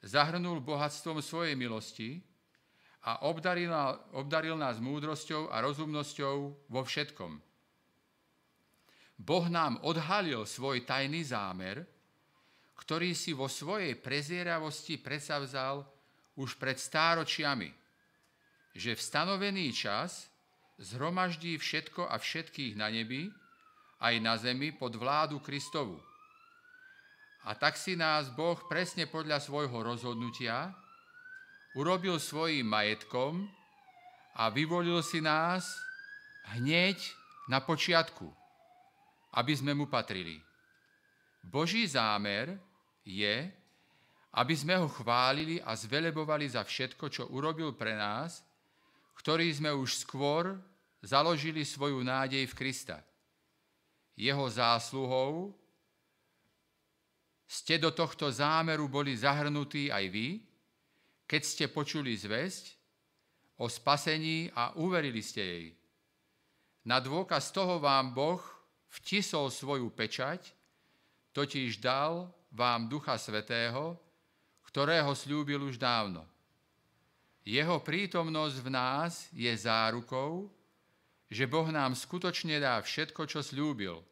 zahrnul 0.00 0.64
bohatstvom 0.64 1.20
svojej 1.20 1.52
milosti 1.52 2.24
a 3.04 3.28
obdaril, 3.28 3.68
obdaril 4.16 4.56
nás 4.56 4.80
múdrosťou 4.80 5.52
a 5.52 5.60
rozumnosťou 5.60 6.36
vo 6.72 6.82
všetkom. 6.84 7.32
Boh 9.18 9.46
nám 9.50 9.82
odhalil 9.84 10.46
svoj 10.46 10.86
tajný 10.88 11.26
zámer, 11.26 11.84
ktorý 12.78 13.12
si 13.12 13.34
vo 13.34 13.50
svojej 13.50 13.98
prezieravosti 13.98 14.96
predsavzal 15.02 15.82
už 16.38 16.54
pred 16.54 16.78
stáročiami, 16.78 17.68
že 18.78 18.94
v 18.94 19.02
stanovený 19.02 19.74
čas 19.74 20.30
zhromaždí 20.78 21.58
všetko 21.58 22.06
a 22.06 22.14
všetkých 22.14 22.78
na 22.78 22.86
nebi, 22.88 23.26
aj 23.98 24.14
na 24.22 24.38
zemi 24.38 24.70
pod 24.70 24.94
vládu 24.94 25.42
Kristovu 25.42 25.98
a 27.48 27.56
tak 27.56 27.80
si 27.80 27.96
nás 27.96 28.28
Boh 28.28 28.60
presne 28.68 29.08
podľa 29.08 29.40
svojho 29.40 29.80
rozhodnutia 29.80 30.68
urobil 31.80 32.20
svojim 32.20 32.68
majetkom 32.68 33.48
a 34.36 34.52
vyvolil 34.52 35.00
si 35.00 35.24
nás 35.24 35.64
hneď 36.52 37.00
na 37.48 37.64
počiatku, 37.64 38.28
aby 39.32 39.52
sme 39.56 39.72
mu 39.72 39.88
patrili. 39.88 40.36
Boží 41.40 41.88
zámer 41.88 42.60
je, 43.08 43.48
aby 44.36 44.52
sme 44.52 44.76
ho 44.76 44.84
chválili 44.84 45.56
a 45.64 45.72
zvelebovali 45.72 46.52
za 46.52 46.60
všetko, 46.60 47.08
čo 47.08 47.32
urobil 47.32 47.72
pre 47.72 47.96
nás, 47.96 48.44
ktorý 49.16 49.48
sme 49.48 49.72
už 49.72 50.04
skôr 50.04 50.52
založili 51.00 51.64
svoju 51.64 52.04
nádej 52.04 52.44
v 52.44 52.54
Krista. 52.60 53.00
Jeho 54.12 54.44
zásluhou 54.52 55.56
ste 57.48 57.80
do 57.80 57.88
tohto 57.88 58.28
zámeru 58.28 58.92
boli 58.92 59.16
zahrnutí 59.16 59.88
aj 59.88 60.04
vy, 60.12 60.28
keď 61.24 61.42
ste 61.42 61.64
počuli 61.72 62.12
zväzť 62.12 62.76
o 63.56 63.66
spasení 63.66 64.52
a 64.52 64.76
uverili 64.76 65.24
ste 65.24 65.40
jej. 65.40 65.66
Na 66.84 67.00
dôkaz 67.00 67.48
toho 67.48 67.80
vám 67.80 68.12
Boh 68.12 68.40
vtisol 69.00 69.48
svoju 69.48 69.88
pečať, 69.92 70.52
totiž 71.32 71.80
dal 71.80 72.28
vám 72.52 72.88
Ducha 72.88 73.16
Svetého, 73.16 73.96
ktorého 74.68 75.12
slúbil 75.16 75.64
už 75.64 75.80
dávno. 75.80 76.28
Jeho 77.48 77.80
prítomnosť 77.80 78.56
v 78.60 78.68
nás 78.68 79.12
je 79.32 79.48
zárukou, 79.48 80.52
že 81.32 81.48
Boh 81.48 81.68
nám 81.72 81.96
skutočne 81.96 82.60
dá 82.60 82.76
všetko, 82.80 83.24
čo 83.24 83.40
slúbil. 83.40 84.04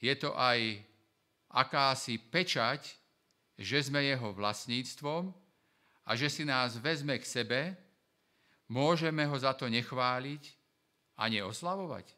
Je 0.00 0.12
to 0.16 0.32
aj 0.36 0.80
akási 1.56 2.20
pečať, 2.20 2.84
že 3.56 3.80
sme 3.80 4.04
jeho 4.04 4.36
vlastníctvom 4.36 5.32
a 6.04 6.10
že 6.12 6.28
si 6.28 6.44
nás 6.44 6.76
vezme 6.76 7.16
k 7.16 7.24
sebe, 7.24 7.60
môžeme 8.68 9.24
ho 9.24 9.36
za 9.40 9.56
to 9.56 9.64
nechváliť 9.72 10.44
a 11.16 11.32
neoslavovať. 11.32 12.12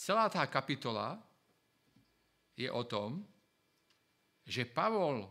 Celá 0.00 0.26
tá 0.32 0.42
kapitola 0.48 1.20
je 2.56 2.66
o 2.72 2.82
tom, 2.88 3.22
že 4.42 4.66
Pavol 4.66 5.28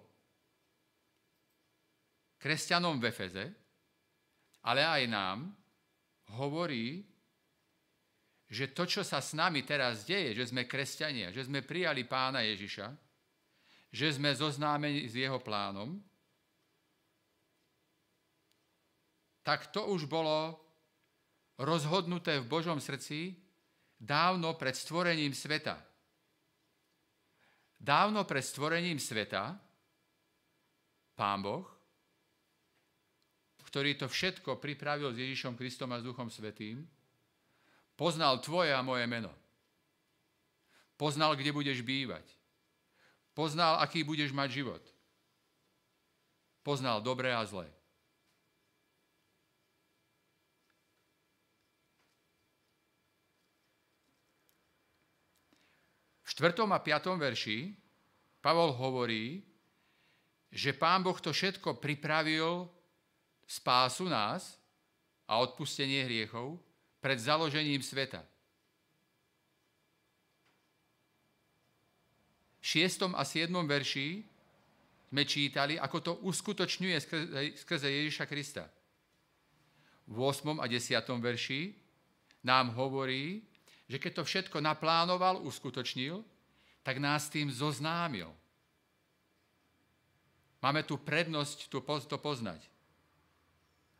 kresťanom 2.39 3.01
v 3.01 3.11
Efeze, 3.11 3.45
ale 4.63 4.85
aj 4.85 5.01
nám, 5.09 5.51
hovorí, 6.37 7.10
že 8.51 8.75
to, 8.75 8.83
čo 8.83 8.99
sa 8.99 9.23
s 9.23 9.31
nami 9.31 9.63
teraz 9.63 10.03
deje, 10.03 10.35
že 10.35 10.51
sme 10.51 10.67
kresťania, 10.67 11.31
že 11.31 11.47
sme 11.47 11.63
prijali 11.63 12.03
pána 12.03 12.43
Ježiša, 12.43 12.91
že 13.87 14.07
sme 14.11 14.35
zoznámení 14.35 15.07
s 15.07 15.15
jeho 15.15 15.39
plánom, 15.39 15.95
tak 19.39 19.71
to 19.71 19.87
už 19.87 20.03
bolo 20.03 20.59
rozhodnuté 21.63 22.43
v 22.43 22.51
Božom 22.51 22.83
srdci 22.83 23.39
dávno 23.95 24.59
pred 24.59 24.75
stvorením 24.75 25.31
sveta. 25.31 25.79
Dávno 27.79 28.27
pred 28.27 28.43
stvorením 28.43 28.99
sveta 28.99 29.55
Pán 31.15 31.39
Boh, 31.41 31.65
ktorý 33.63 33.95
to 33.95 34.11
všetko 34.11 34.59
pripravil 34.59 35.15
s 35.15 35.23
Ježišom 35.23 35.55
Kristom 35.55 35.95
a 35.95 36.03
s 36.03 36.05
Duchom 36.05 36.27
Svetým, 36.27 36.83
poznal 37.95 38.39
tvoje 38.39 38.73
a 38.73 38.81
moje 38.81 39.07
meno. 39.07 39.31
Poznal, 41.01 41.33
kde 41.33 41.49
budeš 41.49 41.81
bývať. 41.81 42.23
Poznal, 43.33 43.81
aký 43.81 44.05
budeš 44.05 44.29
mať 44.35 44.61
život. 44.61 44.83
Poznal 46.61 47.01
dobré 47.01 47.33
a 47.33 47.41
zlé. 47.41 47.65
V 56.21 56.31
4. 56.37 56.63
a 56.63 56.79
5. 56.79 57.17
verši 57.17 57.75
Pavol 58.39 58.71
hovorí, 58.71 59.43
že 60.53 60.71
Pán 60.71 61.03
Boh 61.03 61.17
to 61.17 61.33
všetko 61.33 61.81
pripravil 61.81 62.69
spásu 63.47 64.07
nás 64.07 64.55
a 65.27 65.39
odpustenie 65.43 66.07
hriechov 66.07 66.59
pred 67.01 67.17
založením 67.17 67.81
sveta. 67.81 68.21
V 72.61 72.65
6. 72.77 73.17
a 73.17 73.25
7. 73.25 73.49
verši 73.65 74.21
sme 75.09 75.25
čítali, 75.25 75.81
ako 75.81 75.97
to 75.99 76.13
uskutočňuje 76.23 76.97
skrze 77.57 77.89
Ježiša 77.89 78.29
Krista. 78.29 78.69
V 80.05 80.17
8. 80.21 80.61
a 80.61 80.65
10. 80.69 80.93
verši 81.19 81.73
nám 82.45 82.77
hovorí, 82.77 83.41
že 83.89 83.97
keď 83.97 84.21
to 84.21 84.23
všetko 84.23 84.57
naplánoval, 84.61 85.41
uskutočnil, 85.41 86.21
tak 86.85 87.01
nás 87.01 87.27
tým 87.33 87.49
zoznámil. 87.49 88.29
Máme 90.61 90.85
tu 90.85 91.01
prednosť 91.01 91.73
to 92.07 92.17
poznať. 92.21 92.61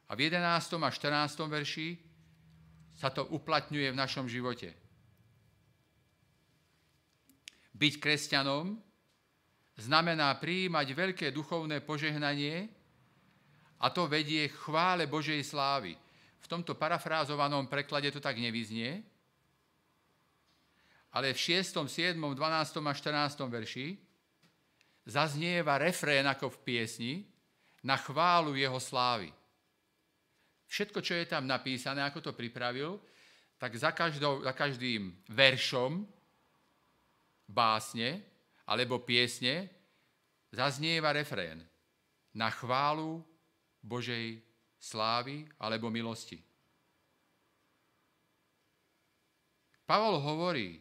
A 0.05 0.13
v 0.13 0.29
11. 0.29 0.77
a 0.77 0.89
14. 0.93 1.49
verši 1.49 1.97
sa 3.01 3.09
to 3.09 3.25
uplatňuje 3.33 3.89
v 3.89 3.97
našom 3.97 4.29
živote. 4.29 4.77
Byť 7.73 7.97
kresťanom 7.97 8.77
znamená 9.81 10.37
prijímať 10.37 10.87
veľké 10.93 11.27
duchovné 11.33 11.81
požehnanie 11.81 12.69
a 13.81 13.89
to 13.89 14.05
vedie 14.05 14.45
k 14.45 14.53
chvále 14.53 15.09
Božej 15.09 15.41
slávy. 15.41 15.97
V 16.37 16.45
tomto 16.45 16.77
parafrázovanom 16.77 17.65
preklade 17.65 18.13
to 18.13 18.21
tak 18.21 18.37
nevyznie, 18.37 19.01
ale 21.09 21.33
v 21.33 21.57
6., 21.57 21.89
7., 21.89 22.13
12. 22.13 22.37
a 22.85 22.93
14. 22.93 23.49
verši 23.49 23.97
zaznieva 25.09 25.81
refrén 25.81 26.29
ako 26.29 26.53
v 26.53 26.57
piesni 26.61 27.13
na 27.81 27.97
chválu 27.97 28.53
jeho 28.53 28.77
slávy. 28.77 29.33
Všetko, 30.71 31.03
čo 31.03 31.19
je 31.19 31.27
tam 31.27 31.43
napísané, 31.43 31.99
ako 31.99 32.23
to 32.23 32.31
pripravil, 32.31 32.95
tak 33.59 33.75
za, 33.75 33.91
každou, 33.91 34.39
za 34.39 34.55
každým 34.55 35.11
veršom 35.27 36.07
básne 37.43 38.23
alebo 38.63 39.03
piesne 39.03 39.67
zaznieva 40.47 41.11
refrén 41.11 41.59
na 42.31 42.47
chválu 42.47 43.19
Božej 43.83 44.39
slávy 44.79 45.43
alebo 45.59 45.91
milosti. 45.91 46.39
Pavol 49.83 50.23
hovorí, 50.23 50.79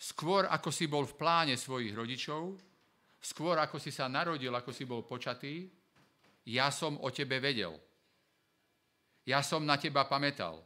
skôr 0.00 0.48
ako 0.48 0.72
si 0.72 0.88
bol 0.88 1.04
v 1.04 1.12
pláne 1.12 1.60
svojich 1.60 1.92
rodičov, 1.92 2.56
skôr 3.20 3.60
ako 3.60 3.76
si 3.76 3.92
sa 3.92 4.08
narodil, 4.08 4.48
ako 4.56 4.72
si 4.72 4.88
bol 4.88 5.04
počatý, 5.04 5.68
ja 6.48 6.72
som 6.72 6.96
o 7.04 7.12
tebe 7.12 7.36
vedel. 7.36 7.76
Ja 9.28 9.44
som 9.44 9.64
na 9.64 9.76
teba 9.76 10.04
pamätal. 10.08 10.64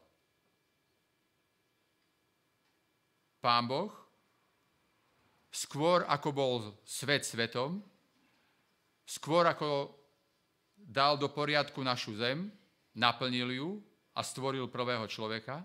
Pán 3.43 3.69
Boh, 3.69 3.93
skôr 5.53 6.03
ako 6.09 6.29
bol 6.33 6.55
svet 6.83 7.29
svetom, 7.29 7.83
skôr 9.05 9.45
ako 9.45 9.93
dal 10.75 11.21
do 11.21 11.29
poriadku 11.29 11.85
našu 11.85 12.17
zem, 12.17 12.49
naplnil 12.97 13.51
ju 13.53 13.69
a 14.17 14.25
stvoril 14.25 14.71
prvého 14.73 15.05
človeka, 15.07 15.61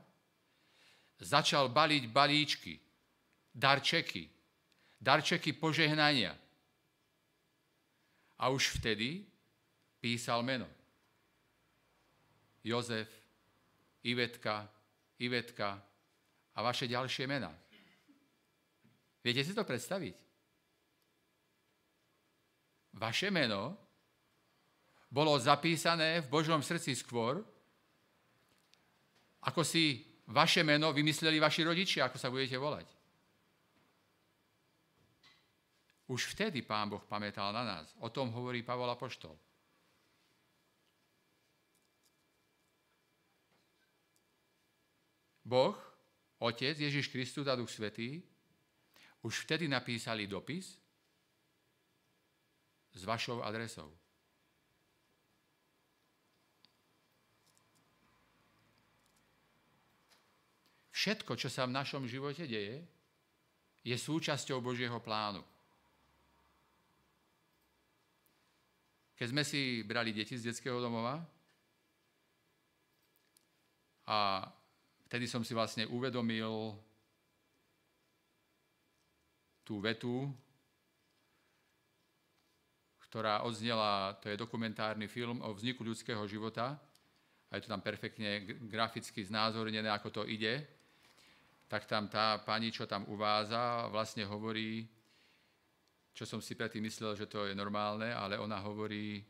začal 1.20 1.72
baliť 1.72 2.04
balíčky, 2.12 2.80
darčeky, 3.56 4.28
darčeky 5.00 5.56
požehnania. 5.56 6.36
A 8.40 8.48
už 8.52 8.80
vtedy 8.80 9.28
písal 10.00 10.44
meno. 10.44 10.79
Jozef, 12.64 13.10
Ivetka, 14.04 14.68
Ivetka 15.20 15.80
a 16.56 16.60
vaše 16.60 16.88
ďalšie 16.88 17.28
mená. 17.28 17.52
Viete 19.24 19.44
si 19.44 19.52
to 19.52 19.68
predstaviť? 19.68 20.16
Vaše 23.00 23.28
meno 23.32 23.78
bolo 25.12 25.36
zapísané 25.40 26.22
v 26.24 26.32
Božom 26.32 26.62
srdci 26.64 26.96
skôr, 26.96 27.42
ako 29.44 29.64
si 29.64 30.04
vaše 30.30 30.62
meno 30.64 30.92
vymysleli 30.92 31.40
vaši 31.40 31.64
rodičia, 31.64 32.06
ako 32.06 32.18
sa 32.20 32.30
budete 32.30 32.60
volať. 32.60 32.88
Už 36.10 36.34
vtedy 36.34 36.66
Pán 36.66 36.90
Boh 36.90 37.06
pamätal 37.06 37.54
na 37.54 37.62
nás. 37.62 37.94
O 38.02 38.10
tom 38.10 38.34
hovorí 38.34 38.66
Pavol 38.66 38.90
Apoštol. 38.90 39.38
Boh, 45.50 45.74
Otec, 46.38 46.78
Ježiš 46.78 47.10
Kristus 47.10 47.50
a 47.50 47.58
Duch 47.58 47.74
Svetý 47.74 48.22
už 49.26 49.50
vtedy 49.50 49.66
napísali 49.66 50.30
dopis 50.30 50.78
s 52.94 53.02
vašou 53.02 53.42
adresou. 53.42 53.90
Všetko, 60.94 61.34
čo 61.34 61.50
sa 61.50 61.66
v 61.66 61.74
našom 61.74 62.06
živote 62.06 62.46
deje, 62.46 62.84
je 63.88 63.96
súčasťou 63.96 64.60
Božieho 64.60 65.00
plánu. 65.00 65.42
Keď 69.16 69.28
sme 69.32 69.44
si 69.48 69.82
brali 69.88 70.12
deti 70.12 70.36
z 70.36 70.52
detského 70.52 70.80
domova 70.80 71.24
a 74.08 74.48
vtedy 75.10 75.26
som 75.26 75.42
si 75.42 75.58
vlastne 75.58 75.90
uvedomil 75.90 76.78
tú 79.66 79.82
vetu, 79.82 80.30
ktorá 83.10 83.42
odznela, 83.42 84.14
to 84.22 84.30
je 84.30 84.38
dokumentárny 84.38 85.10
film 85.10 85.42
o 85.42 85.50
vzniku 85.50 85.82
ľudského 85.82 86.22
života. 86.30 86.78
A 87.50 87.58
je 87.58 87.66
to 87.66 87.74
tam 87.74 87.82
perfektne 87.82 88.46
graficky 88.70 89.26
znázornené, 89.26 89.90
ako 89.90 90.22
to 90.22 90.24
ide, 90.30 90.62
tak 91.66 91.90
tam 91.90 92.06
tá 92.06 92.38
pani, 92.46 92.70
čo 92.70 92.86
tam 92.86 93.10
uváza, 93.10 93.90
vlastne 93.90 94.30
hovorí, 94.30 94.86
čo 96.14 96.30
som 96.30 96.38
si 96.38 96.54
predtým 96.54 96.86
myslel, 96.86 97.18
že 97.18 97.26
to 97.26 97.50
je 97.50 97.58
normálne, 97.58 98.14
ale 98.14 98.38
ona 98.38 98.62
hovorí, 98.62 99.26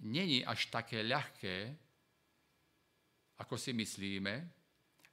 není 0.00 0.40
až 0.40 0.72
také 0.72 1.04
ľahké, 1.04 1.85
ako 3.36 3.54
si 3.60 3.76
myslíme, 3.76 4.34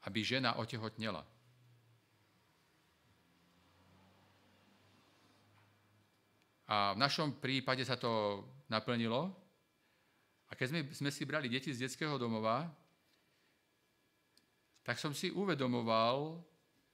aby 0.08 0.20
žena 0.24 0.56
otehotnela. 0.60 1.24
A 6.68 6.96
v 6.96 7.02
našom 7.02 7.38
prípade 7.38 7.84
sa 7.84 8.00
to 8.00 8.44
naplnilo. 8.72 9.30
A 10.50 10.56
keď 10.56 10.68
sme, 10.70 10.82
sme 10.96 11.12
si 11.12 11.24
brali 11.28 11.52
deti 11.52 11.70
z 11.70 11.86
detského 11.86 12.16
domova, 12.16 12.66
tak 14.84 15.00
som 15.00 15.16
si 15.16 15.32
uvedomoval, 15.32 16.40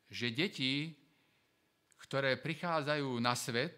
že 0.09 0.33
deti, 0.33 0.93
ktoré 2.01 2.37
prichádzajú 2.37 3.09
na 3.21 3.33
svet, 3.37 3.77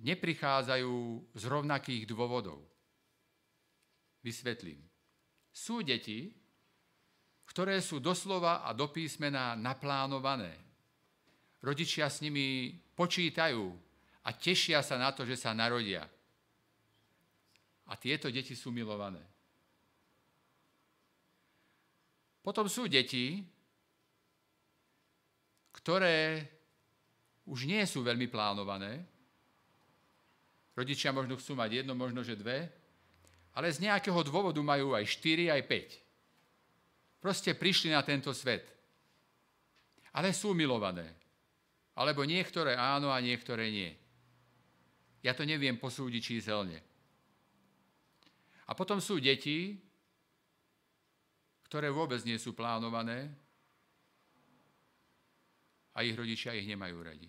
neprichádzajú 0.00 0.94
z 1.36 1.44
rovnakých 1.44 2.08
dôvodov. 2.08 2.64
Vysvetlím. 4.20 4.80
Sú 5.50 5.80
deti, 5.80 6.30
ktoré 7.50 7.82
sú 7.82 7.98
doslova 7.98 8.62
a 8.62 8.70
do 8.70 8.86
písmena 8.92 9.58
naplánované. 9.58 10.54
Rodičia 11.60 12.06
s 12.06 12.22
nimi 12.22 12.70
počítajú 12.94 13.64
a 14.22 14.28
tešia 14.30 14.80
sa 14.86 14.94
na 14.94 15.10
to, 15.10 15.26
že 15.26 15.34
sa 15.34 15.50
narodia. 15.50 16.06
A 17.90 17.92
tieto 17.98 18.30
deti 18.30 18.54
sú 18.54 18.70
milované. 18.70 19.20
Potom 22.40 22.70
sú 22.70 22.86
deti, 22.86 23.42
ktoré 25.74 26.46
už 27.50 27.66
nie 27.66 27.82
sú 27.82 28.06
veľmi 28.06 28.30
plánované. 28.30 29.04
Rodičia 30.78 31.10
možno 31.10 31.34
chcú 31.34 31.58
mať 31.58 31.82
jedno, 31.82 31.98
možno 31.98 32.22
že 32.22 32.38
dve, 32.38 32.79
ale 33.54 33.68
z 33.74 33.82
nejakého 33.82 34.20
dôvodu 34.22 34.60
majú 34.62 34.94
aj 34.94 35.04
štyri, 35.10 35.50
aj 35.50 35.62
päť. 35.66 35.88
Proste 37.20 37.52
prišli 37.52 37.92
na 37.92 38.00
tento 38.00 38.30
svet. 38.32 38.64
Ale 40.16 40.32
sú 40.32 40.56
milované. 40.56 41.06
Alebo 41.98 42.24
niektoré 42.24 42.78
áno 42.78 43.12
a 43.12 43.18
niektoré 43.20 43.68
nie. 43.68 43.92
Ja 45.20 45.36
to 45.36 45.44
neviem 45.44 45.76
posúdiť 45.76 46.22
číselne. 46.22 46.80
A 48.64 48.72
potom 48.72 49.02
sú 49.02 49.20
deti, 49.20 49.76
ktoré 51.66 51.90
vôbec 51.90 52.22
nie 52.24 52.38
sú 52.38 52.56
plánované 52.56 53.30
a 55.94 56.06
ich 56.06 56.14
rodičia 56.14 56.56
ich 56.56 56.70
nemajú 56.70 56.98
radi. 57.02 57.28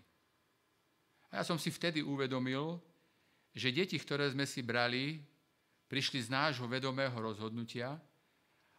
A 1.34 1.41
ja 1.41 1.43
som 1.43 1.57
si 1.57 1.73
vtedy 1.73 2.05
uvedomil, 2.05 2.79
že 3.51 3.73
deti, 3.73 3.99
ktoré 3.99 4.31
sme 4.31 4.47
si 4.47 4.63
brali, 4.63 5.19
prišli 5.91 6.23
z 6.23 6.32
nášho 6.32 6.71
vedomého 6.71 7.12
rozhodnutia 7.19 7.99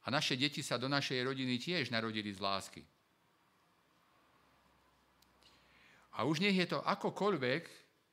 a 0.00 0.06
naše 0.08 0.32
deti 0.32 0.64
sa 0.64 0.80
do 0.80 0.88
našej 0.88 1.20
rodiny 1.20 1.60
tiež 1.60 1.92
narodili 1.92 2.32
z 2.32 2.40
lásky. 2.40 2.80
A 6.16 6.24
už 6.24 6.40
nech 6.40 6.56
je 6.56 6.72
to 6.72 6.80
akokoľvek 6.80 7.62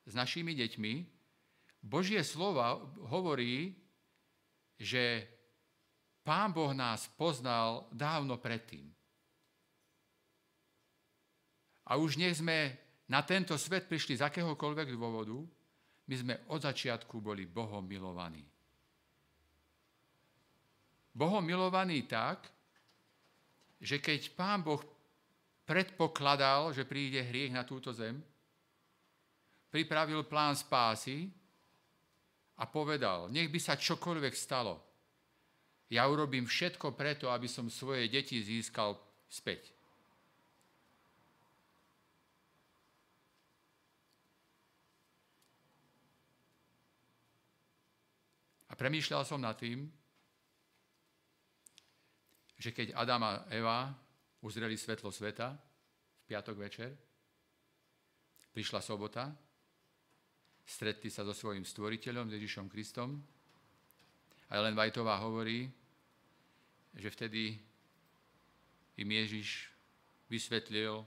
s 0.03 0.13
našimi 0.15 0.51
deťmi, 0.51 0.93
Božie 1.79 2.19
slova 2.27 2.75
hovorí, 3.07 3.71
že 4.75 5.23
Pán 6.19 6.51
Boh 6.51 6.75
nás 6.75 7.07
poznal 7.15 7.88
dávno 7.95 8.35
predtým. 8.35 8.83
A 11.88 11.95
už 11.95 12.19
nech 12.19 12.35
sme 12.35 12.75
na 13.07 13.23
tento 13.23 13.55
svet 13.55 13.88
prišli 13.88 14.19
z 14.19 14.27
akéhokoľvek 14.27 14.91
dôvodu, 14.91 15.39
my 16.05 16.15
sme 16.19 16.35
od 16.51 16.59
začiatku 16.62 17.23
boli 17.23 17.47
Bohom 17.47 17.81
milovaní. 17.88 18.43
Bohom 21.19 21.43
milovaní 21.43 22.08
tak, 22.08 22.47
že 23.84 23.99
keď 23.99 24.32
Pán 24.39 24.63
Boh 24.63 24.79
predpokladal, 25.67 26.71
že 26.71 26.88
príde 26.88 27.19
hriech 27.19 27.51
na 27.51 27.67
túto 27.67 27.91
zem, 27.91 28.23
pripravil 29.67 30.23
plán 30.23 30.55
spásy 30.55 31.27
a 32.55 32.63
povedal, 32.63 33.27
nech 33.27 33.51
by 33.51 33.60
sa 33.60 33.75
čokoľvek 33.75 34.32
stalo, 34.32 34.79
ja 35.91 36.08
urobím 36.08 36.47
všetko 36.47 36.95
preto, 36.95 37.27
aby 37.27 37.51
som 37.51 37.67
svoje 37.67 38.08
deti 38.08 38.39
získal 38.39 38.95
späť. 39.27 39.73
A 48.69 48.77
premýšľal 48.77 49.25
som 49.25 49.41
nad 49.41 49.58
tým, 49.58 49.89
že 52.59 52.75
keď 52.75 52.91
Adam 52.93 53.23
a 53.23 53.47
Eva 53.47 53.87
uzreli 54.43 54.75
svetlo 54.75 55.09
sveta 55.15 55.55
v 55.55 56.23
piatok 56.27 56.55
večer, 56.59 56.91
prišla 58.51 58.83
sobota, 58.83 59.31
stretli 60.67 61.07
sa 61.07 61.23
so 61.23 61.31
svojím 61.31 61.63
stvoriteľom, 61.63 62.27
Ježišom 62.27 62.67
Kristom, 62.67 63.15
a 64.49 64.57
Ellen 64.57 64.75
Whiteová 64.75 65.21
hovorí, 65.21 65.69
že 66.97 67.09
vtedy 67.13 67.53
im 68.97 69.09
Ježiš 69.09 69.69
vysvetlil, 70.25 71.05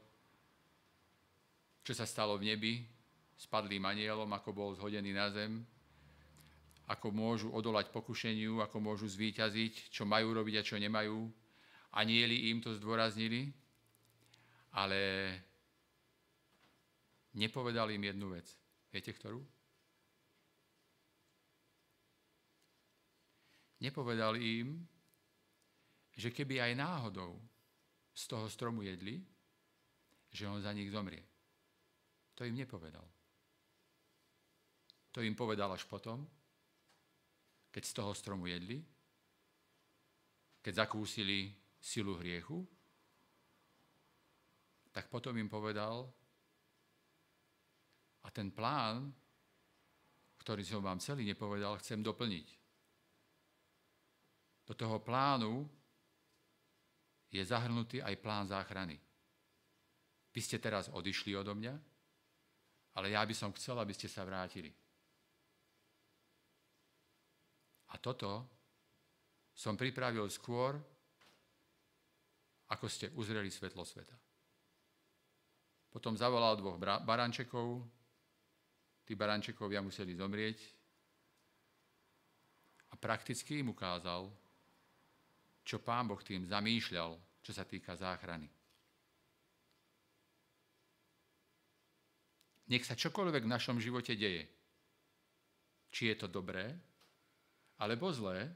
čo 1.82 1.92
sa 1.92 2.06
stalo 2.06 2.38
v 2.38 2.54
nebi 2.54 2.74
s 3.34 3.44
padlým 3.50 3.82
anielom, 3.82 4.30
ako 4.30 4.50
bol 4.54 4.70
zhodený 4.78 5.10
na 5.10 5.26
zem, 5.34 5.66
ako 6.86 7.10
môžu 7.10 7.48
odolať 7.50 7.90
pokušeniu, 7.90 8.62
ako 8.62 8.78
môžu 8.78 9.10
zvíťaziť, 9.10 9.90
čo 9.90 10.06
majú 10.06 10.30
robiť 10.30 10.62
a 10.62 10.66
čo 10.66 10.78
nemajú. 10.78 11.41
Anieli 11.92 12.48
im 12.48 12.64
to 12.64 12.72
zdôraznili, 12.72 13.52
ale 14.72 15.00
nepovedal 17.36 17.92
im 17.92 18.02
jednu 18.04 18.32
vec. 18.32 18.48
Viete 18.88 19.12
ktorú? 19.12 19.40
Nepovedal 23.82 24.38
im, 24.40 24.80
že 26.16 26.30
keby 26.30 26.60
aj 26.60 26.72
náhodou 26.78 27.36
z 28.14 28.22
toho 28.28 28.46
stromu 28.48 28.84
jedli, 28.84 29.20
že 30.32 30.48
on 30.48 30.62
za 30.62 30.72
nich 30.72 30.88
zomrie. 30.88 31.24
To 32.36 32.44
im 32.44 32.56
nepovedal. 32.56 33.04
To 35.12 35.20
im 35.20 35.36
povedal 35.36 35.68
až 35.72 35.84
potom, 35.84 36.24
keď 37.68 37.82
z 37.84 37.92
toho 37.92 38.12
stromu 38.16 38.48
jedli, 38.48 38.80
keď 40.64 40.88
zakúsili 40.88 41.61
silu 41.82 42.14
hriechu, 42.22 42.62
tak 44.94 45.10
potom 45.10 45.34
im 45.34 45.50
povedal, 45.50 46.06
a 48.22 48.30
ten 48.30 48.54
plán, 48.54 49.10
ktorý 50.38 50.62
som 50.62 50.78
vám 50.78 51.02
celý 51.02 51.26
nepovedal, 51.26 51.74
chcem 51.82 51.98
doplniť. 51.98 52.46
Do 54.62 54.78
toho 54.78 55.02
plánu 55.02 55.66
je 57.34 57.42
zahrnutý 57.42 57.98
aj 57.98 58.14
plán 58.22 58.46
záchrany. 58.46 58.94
Vy 60.30 60.40
ste 60.40 60.62
teraz 60.62 60.86
odišli 60.86 61.34
odo 61.34 61.58
mňa, 61.58 61.74
ale 62.94 63.10
ja 63.10 63.26
by 63.26 63.34
som 63.34 63.50
chcel, 63.58 63.74
aby 63.82 63.90
ste 63.90 64.06
sa 64.06 64.22
vrátili. 64.22 64.70
A 67.92 67.98
toto 67.98 68.46
som 69.52 69.76
pripravil 69.76 70.24
skôr, 70.30 70.78
ako 72.72 72.86
ste 72.88 73.12
uzreli 73.12 73.52
svetlo 73.52 73.84
sveta. 73.84 74.16
Potom 75.92 76.16
zavolal 76.16 76.56
dvoch 76.56 76.80
barančekov, 76.80 77.84
tí 79.04 79.12
barančekovia 79.12 79.84
museli 79.84 80.16
zomrieť 80.16 80.58
a 82.88 82.94
prakticky 82.96 83.60
im 83.60 83.76
ukázal, 83.76 84.32
čo 85.62 85.84
Pán 85.84 86.08
Boh 86.08 86.18
tým 86.24 86.48
zamýšľal, 86.48 87.20
čo 87.44 87.52
sa 87.52 87.68
týka 87.68 87.92
záchrany. 87.92 88.48
Nech 92.72 92.88
sa 92.88 92.96
čokoľvek 92.96 93.44
v 93.44 93.52
našom 93.52 93.76
živote 93.76 94.16
deje, 94.16 94.48
či 95.92 96.08
je 96.08 96.16
to 96.16 96.24
dobré, 96.24 96.72
alebo 97.76 98.08
zlé, 98.08 98.48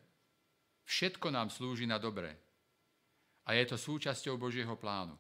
všetko 0.89 1.29
nám 1.29 1.53
slúži 1.53 1.85
na 1.85 2.01
dobré. 2.01 2.46
A 3.47 3.55
je 3.55 3.65
to 3.67 3.79
súčasťou 3.79 4.35
Božieho 4.35 4.75
plánu. 4.75 5.15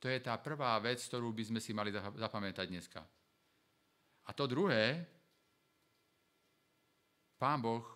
To 0.00 0.10
je 0.10 0.18
tá 0.18 0.34
prvá 0.40 0.74
vec, 0.82 0.98
ktorú 0.98 1.30
by 1.30 1.44
sme 1.54 1.60
si 1.62 1.70
mali 1.70 1.94
zapamätať 1.94 2.66
dneska. 2.66 3.00
A 4.26 4.30
to 4.34 4.48
druhé, 4.50 5.06
Pán 7.40 7.62
Boh 7.62 7.86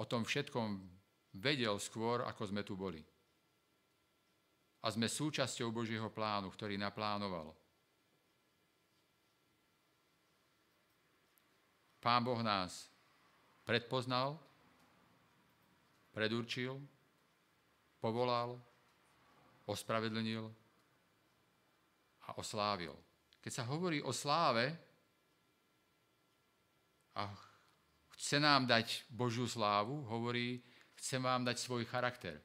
o 0.00 0.04
tom 0.08 0.24
všetkom 0.24 0.80
vedel 1.36 1.76
skôr, 1.76 2.24
ako 2.24 2.42
sme 2.48 2.62
tu 2.62 2.78
boli. 2.78 3.02
A 4.84 4.86
sme 4.92 5.08
súčasťou 5.08 5.72
Božieho 5.72 6.08
plánu, 6.12 6.52
ktorý 6.52 6.76
naplánoval. 6.76 7.52
Pán 12.04 12.20
Boh 12.20 12.40
nás 12.44 12.92
predpoznal, 13.64 14.36
predurčil, 16.12 16.76
povolal, 18.04 18.60
ospravedlnil 19.64 20.44
a 22.28 22.36
oslávil. 22.36 22.92
Keď 23.40 23.52
sa 23.52 23.64
hovorí 23.64 24.04
o 24.04 24.12
sláve 24.12 24.76
a 27.16 27.32
chce 28.20 28.36
nám 28.36 28.68
dať 28.68 29.08
Božiu 29.08 29.48
slávu, 29.48 30.04
hovorí, 30.04 30.60
chce 31.00 31.16
vám 31.16 31.48
dať 31.48 31.56
svoj 31.56 31.88
charakter. 31.88 32.36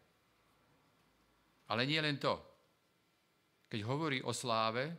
Ale 1.68 1.84
nie 1.84 2.00
len 2.00 2.16
to. 2.16 2.40
Keď 3.68 3.84
hovorí 3.84 4.24
o 4.24 4.32
sláve, 4.32 4.96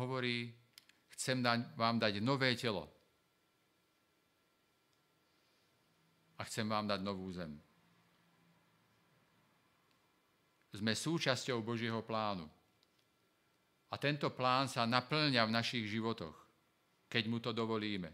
hovorí, 0.00 0.48
chcem 1.12 1.44
vám 1.76 2.00
dať 2.00 2.24
nové 2.24 2.56
telo. 2.56 2.88
A 6.40 6.44
chcem 6.48 6.64
vám 6.64 6.88
dať 6.88 7.00
novú 7.04 7.28
zem. 7.28 7.67
Sme 10.72 10.92
súčasťou 10.92 11.64
Božieho 11.64 12.04
plánu. 12.04 12.44
A 13.88 13.94
tento 13.96 14.28
plán 14.28 14.68
sa 14.68 14.84
naplňa 14.84 15.48
v 15.48 15.54
našich 15.54 15.88
životoch, 15.88 16.36
keď 17.08 17.24
mu 17.24 17.40
to 17.40 17.56
dovolíme. 17.56 18.12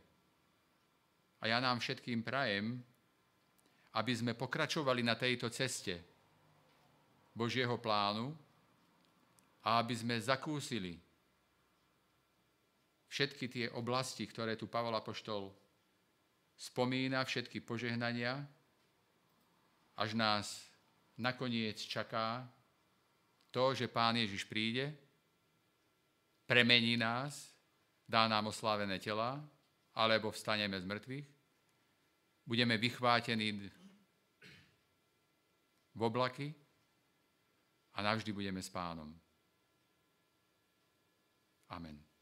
A 1.43 1.51
ja 1.51 1.59
nám 1.59 1.83
všetkým 1.83 2.23
prajem, 2.23 2.79
aby 3.95 4.13
sme 4.15 4.39
pokračovali 4.39 5.03
na 5.03 5.19
tejto 5.19 5.51
ceste 5.51 5.99
Božieho 7.35 7.75
plánu 7.83 8.31
a 9.67 9.83
aby 9.83 9.95
sme 9.99 10.15
zakúsili 10.19 10.95
všetky 13.11 13.47
tie 13.51 13.67
oblasti, 13.75 14.27
ktoré 14.27 14.59
tu 14.59 14.67
Pavol 14.67 14.95
Apoštol 14.95 15.51
spomína, 16.55 17.23
všetky 17.27 17.63
požehnania, 17.63 18.43
až 19.95 20.11
nás 20.19 20.67
nakoniec 21.19 21.81
čaká 21.81 22.49
to, 23.51 23.75
že 23.75 23.89
Pán 23.89 24.17
Ježiš 24.17 24.45
príde, 24.45 24.97
premení 26.47 26.97
nás, 26.97 27.55
dá 28.09 28.29
nám 28.29 28.47
oslávené 28.47 28.99
tela, 28.99 29.41
alebo 29.95 30.31
vstaneme 30.31 30.81
z 30.81 30.85
mŕtvych, 30.85 31.27
budeme 32.47 32.79
vychvátení 32.79 33.71
v 35.95 36.03
oblaky 36.03 36.55
a 37.95 38.03
navždy 38.03 38.33
budeme 38.33 38.63
s 38.63 38.69
pánom. 38.69 39.15
Amen. 41.69 42.14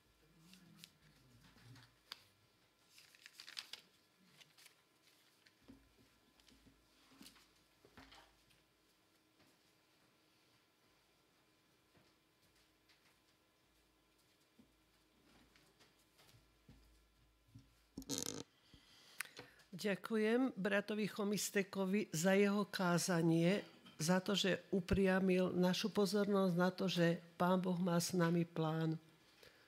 Ďakujem 19.82 20.54
bratovi 20.54 21.10
Chomistekovi 21.10 22.06
za 22.14 22.38
jeho 22.38 22.70
kázanie, 22.70 23.66
za 23.98 24.22
to, 24.22 24.38
že 24.38 24.70
upriamil 24.70 25.58
našu 25.58 25.90
pozornosť 25.90 26.54
na 26.54 26.70
to, 26.70 26.86
že 26.86 27.18
Pán 27.34 27.58
Boh 27.58 27.74
má 27.82 27.98
s 27.98 28.14
nami 28.14 28.46
plán. 28.46 28.94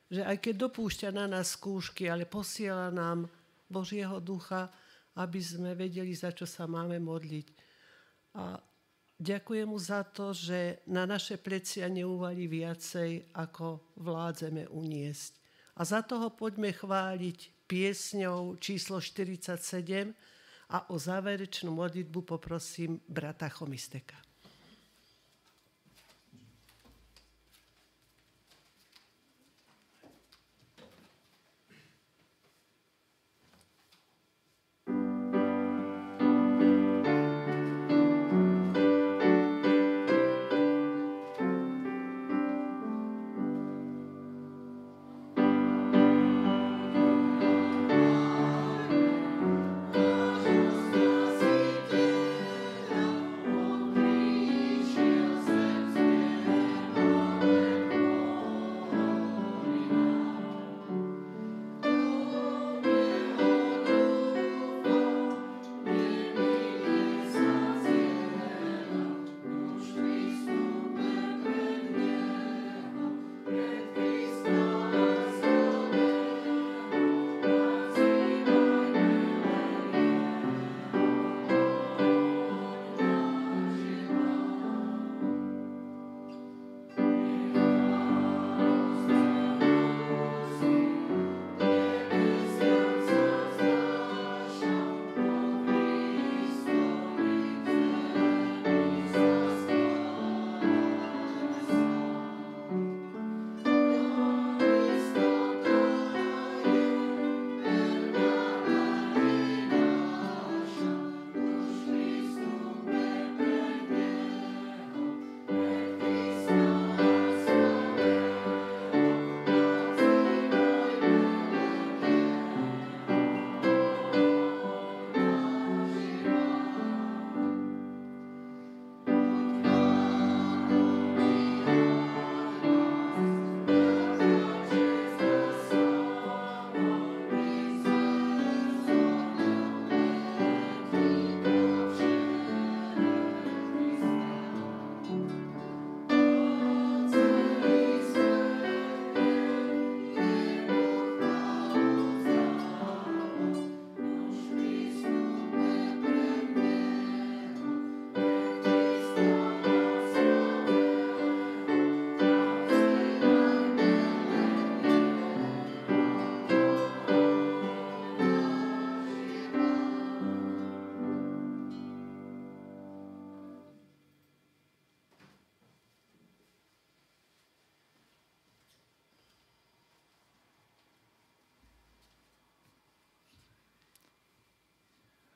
Že 0.07 0.23
aj 0.23 0.37
keď 0.39 0.55
dopúšťa 0.55 1.11
na 1.11 1.27
nás 1.27 1.59
skúšky, 1.59 2.07
ale 2.07 2.31
posiela 2.31 2.95
nám 2.95 3.27
Božieho 3.67 4.23
ducha, 4.23 4.71
aby 5.19 5.43
sme 5.43 5.75
vedeli, 5.75 6.15
za 6.15 6.31
čo 6.31 6.47
sa 6.47 6.71
máme 6.71 7.03
modliť. 7.03 7.47
A 8.39 8.55
ďakujem 9.19 9.67
mu 9.67 9.83
za 9.83 10.07
to, 10.07 10.31
že 10.31 10.87
na 10.95 11.11
naše 11.11 11.43
plecia 11.43 11.91
neuvali 11.91 12.47
viacej, 12.47 13.35
ako 13.35 13.99
vládzeme 13.99 14.71
uniesť. 14.71 15.43
A 15.75 15.83
za 15.83 16.07
toho 16.07 16.31
poďme 16.31 16.71
chváliť 16.71 17.54
piesňou 17.67 18.57
číslo 18.57 19.01
47 19.01 20.15
a 20.71 20.91
o 20.91 20.99
záverečnú 20.99 21.71
modlitbu 21.75 22.21
poprosím 22.23 23.01
brata 23.09 23.49
Chomisteka. 23.49 24.24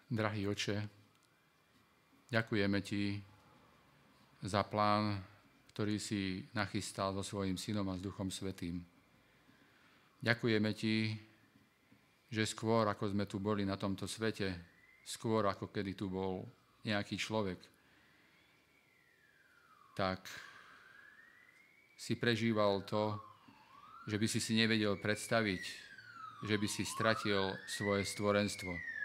Drahý 0.09 0.49
oče, 0.49 0.89
ďakujeme 2.33 2.81
ti 2.81 3.21
za 4.41 4.65
plán, 4.65 5.21
ktorý 5.69 6.01
si 6.01 6.49
nachystal 6.57 7.13
so 7.13 7.21
svojím 7.21 7.61
synom 7.61 7.85
a 7.93 8.01
s 8.01 8.01
Duchom 8.01 8.33
Svetým. 8.33 8.81
Ďakujeme 10.25 10.73
ti, 10.73 11.13
že 12.33 12.49
skôr, 12.49 12.89
ako 12.89 13.13
sme 13.13 13.29
tu 13.29 13.37
boli 13.37 13.69
na 13.69 13.77
tomto 13.77 14.09
svete, 14.09 14.49
skôr, 15.05 15.45
ako 15.45 15.69
kedy 15.69 15.93
tu 15.93 16.09
bol 16.09 16.41
nejaký 16.89 17.21
človek, 17.21 17.61
tak 19.93 20.25
si 22.01 22.17
prežíval 22.17 22.81
to, 22.89 23.13
že 24.09 24.17
by 24.17 24.25
si 24.25 24.41
si 24.41 24.57
nevedel 24.57 24.97
predstaviť, 24.97 25.63
že 26.49 26.57
by 26.57 26.65
si 26.65 26.89
stratil 26.89 27.53
svoje 27.69 28.09
stvorenstvo 28.09 28.98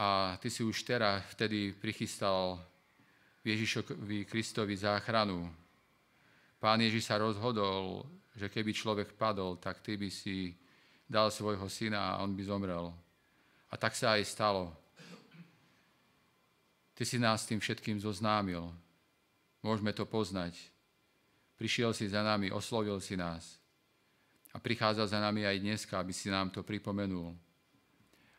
A 0.00 0.40
ty 0.40 0.48
si 0.48 0.64
už 0.64 0.80
teraz 0.80 1.20
vtedy 1.36 1.76
prichystal 1.76 2.56
Ježišovi 3.44 4.24
Kristovi 4.24 4.72
záchranu. 4.72 5.44
Pán 6.56 6.80
Ježiš 6.80 7.04
sa 7.04 7.20
rozhodol, 7.20 8.08
že 8.32 8.48
keby 8.48 8.72
človek 8.72 9.12
padol, 9.12 9.60
tak 9.60 9.84
ty 9.84 10.00
by 10.00 10.08
si 10.08 10.56
dal 11.04 11.28
svojho 11.28 11.68
syna 11.68 12.16
a 12.16 12.24
on 12.24 12.32
by 12.32 12.42
zomrel. 12.48 12.96
A 13.68 13.76
tak 13.76 13.92
sa 13.92 14.16
aj 14.16 14.24
stalo. 14.24 14.72
Ty 16.96 17.04
si 17.04 17.20
nás 17.20 17.44
tým 17.44 17.60
všetkým 17.60 18.00
zoznámil. 18.00 18.72
Môžeme 19.60 19.92
to 19.92 20.08
poznať. 20.08 20.56
Prišiel 21.60 21.92
si 21.92 22.08
za 22.08 22.24
nami, 22.24 22.48
oslovil 22.48 22.96
si 23.04 23.20
nás. 23.20 23.60
A 24.56 24.56
prichádza 24.56 25.04
za 25.12 25.20
nami 25.20 25.44
aj 25.44 25.60
dneska, 25.60 26.00
aby 26.00 26.16
si 26.16 26.32
nám 26.32 26.48
to 26.48 26.64
pripomenul. 26.64 27.36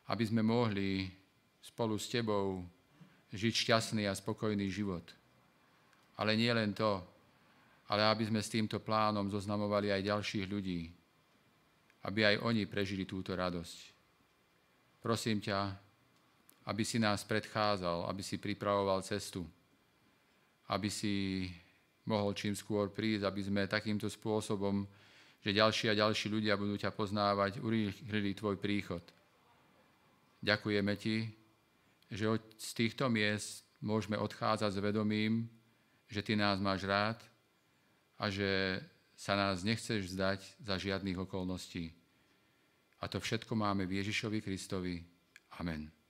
Aby 0.09 0.25
sme 0.25 0.41
mohli 0.41 1.20
spolu 1.61 1.95
s 1.95 2.09
tebou 2.09 2.65
žiť 3.31 3.53
šťastný 3.53 4.09
a 4.09 4.17
spokojný 4.17 4.67
život. 4.67 5.05
Ale 6.17 6.35
nie 6.35 6.51
len 6.51 6.75
to, 6.75 6.99
ale 7.87 8.03
aby 8.07 8.27
sme 8.27 8.41
s 8.43 8.51
týmto 8.51 8.81
plánom 8.81 9.29
zoznamovali 9.31 9.93
aj 9.93 10.07
ďalších 10.09 10.45
ľudí, 10.49 10.91
aby 12.07 12.19
aj 12.25 12.35
oni 12.43 12.65
prežili 12.67 13.05
túto 13.05 13.37
radosť. 13.37 13.77
Prosím 15.01 15.41
ťa, 15.41 15.59
aby 16.69 16.83
si 16.85 17.01
nás 17.01 17.25
predchádzal, 17.25 18.05
aby 18.05 18.21
si 18.21 18.37
pripravoval 18.37 19.01
cestu, 19.01 19.45
aby 20.69 20.87
si 20.87 21.47
mohol 22.05 22.33
čím 22.37 22.53
skôr 22.53 22.89
prísť, 22.89 23.25
aby 23.25 23.41
sme 23.41 23.61
takýmto 23.69 24.09
spôsobom, 24.09 24.85
že 25.41 25.57
ďalší 25.57 25.89
a 25.89 25.97
ďalší 25.97 26.29
ľudia 26.29 26.53
budú 26.53 26.77
ťa 26.77 26.93
poznávať, 26.93 27.59
urýchlili 27.65 28.37
tvoj 28.37 28.61
príchod. 28.61 29.01
Ďakujeme 30.41 30.93
ti, 31.01 31.40
že 32.11 32.27
z 32.59 32.69
týchto 32.75 33.07
miest 33.07 33.63
môžeme 33.79 34.19
odchádzať 34.19 34.71
s 34.75 34.83
vedomím, 34.83 35.47
že 36.11 36.19
Ty 36.19 36.35
nás 36.35 36.59
máš 36.59 36.83
rád 36.83 37.23
a 38.19 38.27
že 38.27 38.83
sa 39.15 39.39
nás 39.39 39.63
nechceš 39.63 40.11
vzdať 40.11 40.39
za 40.59 40.75
žiadnych 40.75 41.17
okolností. 41.23 41.95
A 43.01 43.07
to 43.07 43.17
všetko 43.17 43.55
máme 43.55 43.87
v 43.87 44.03
Ježišovi 44.03 44.43
Kristovi. 44.43 45.01
Amen. 45.57 46.00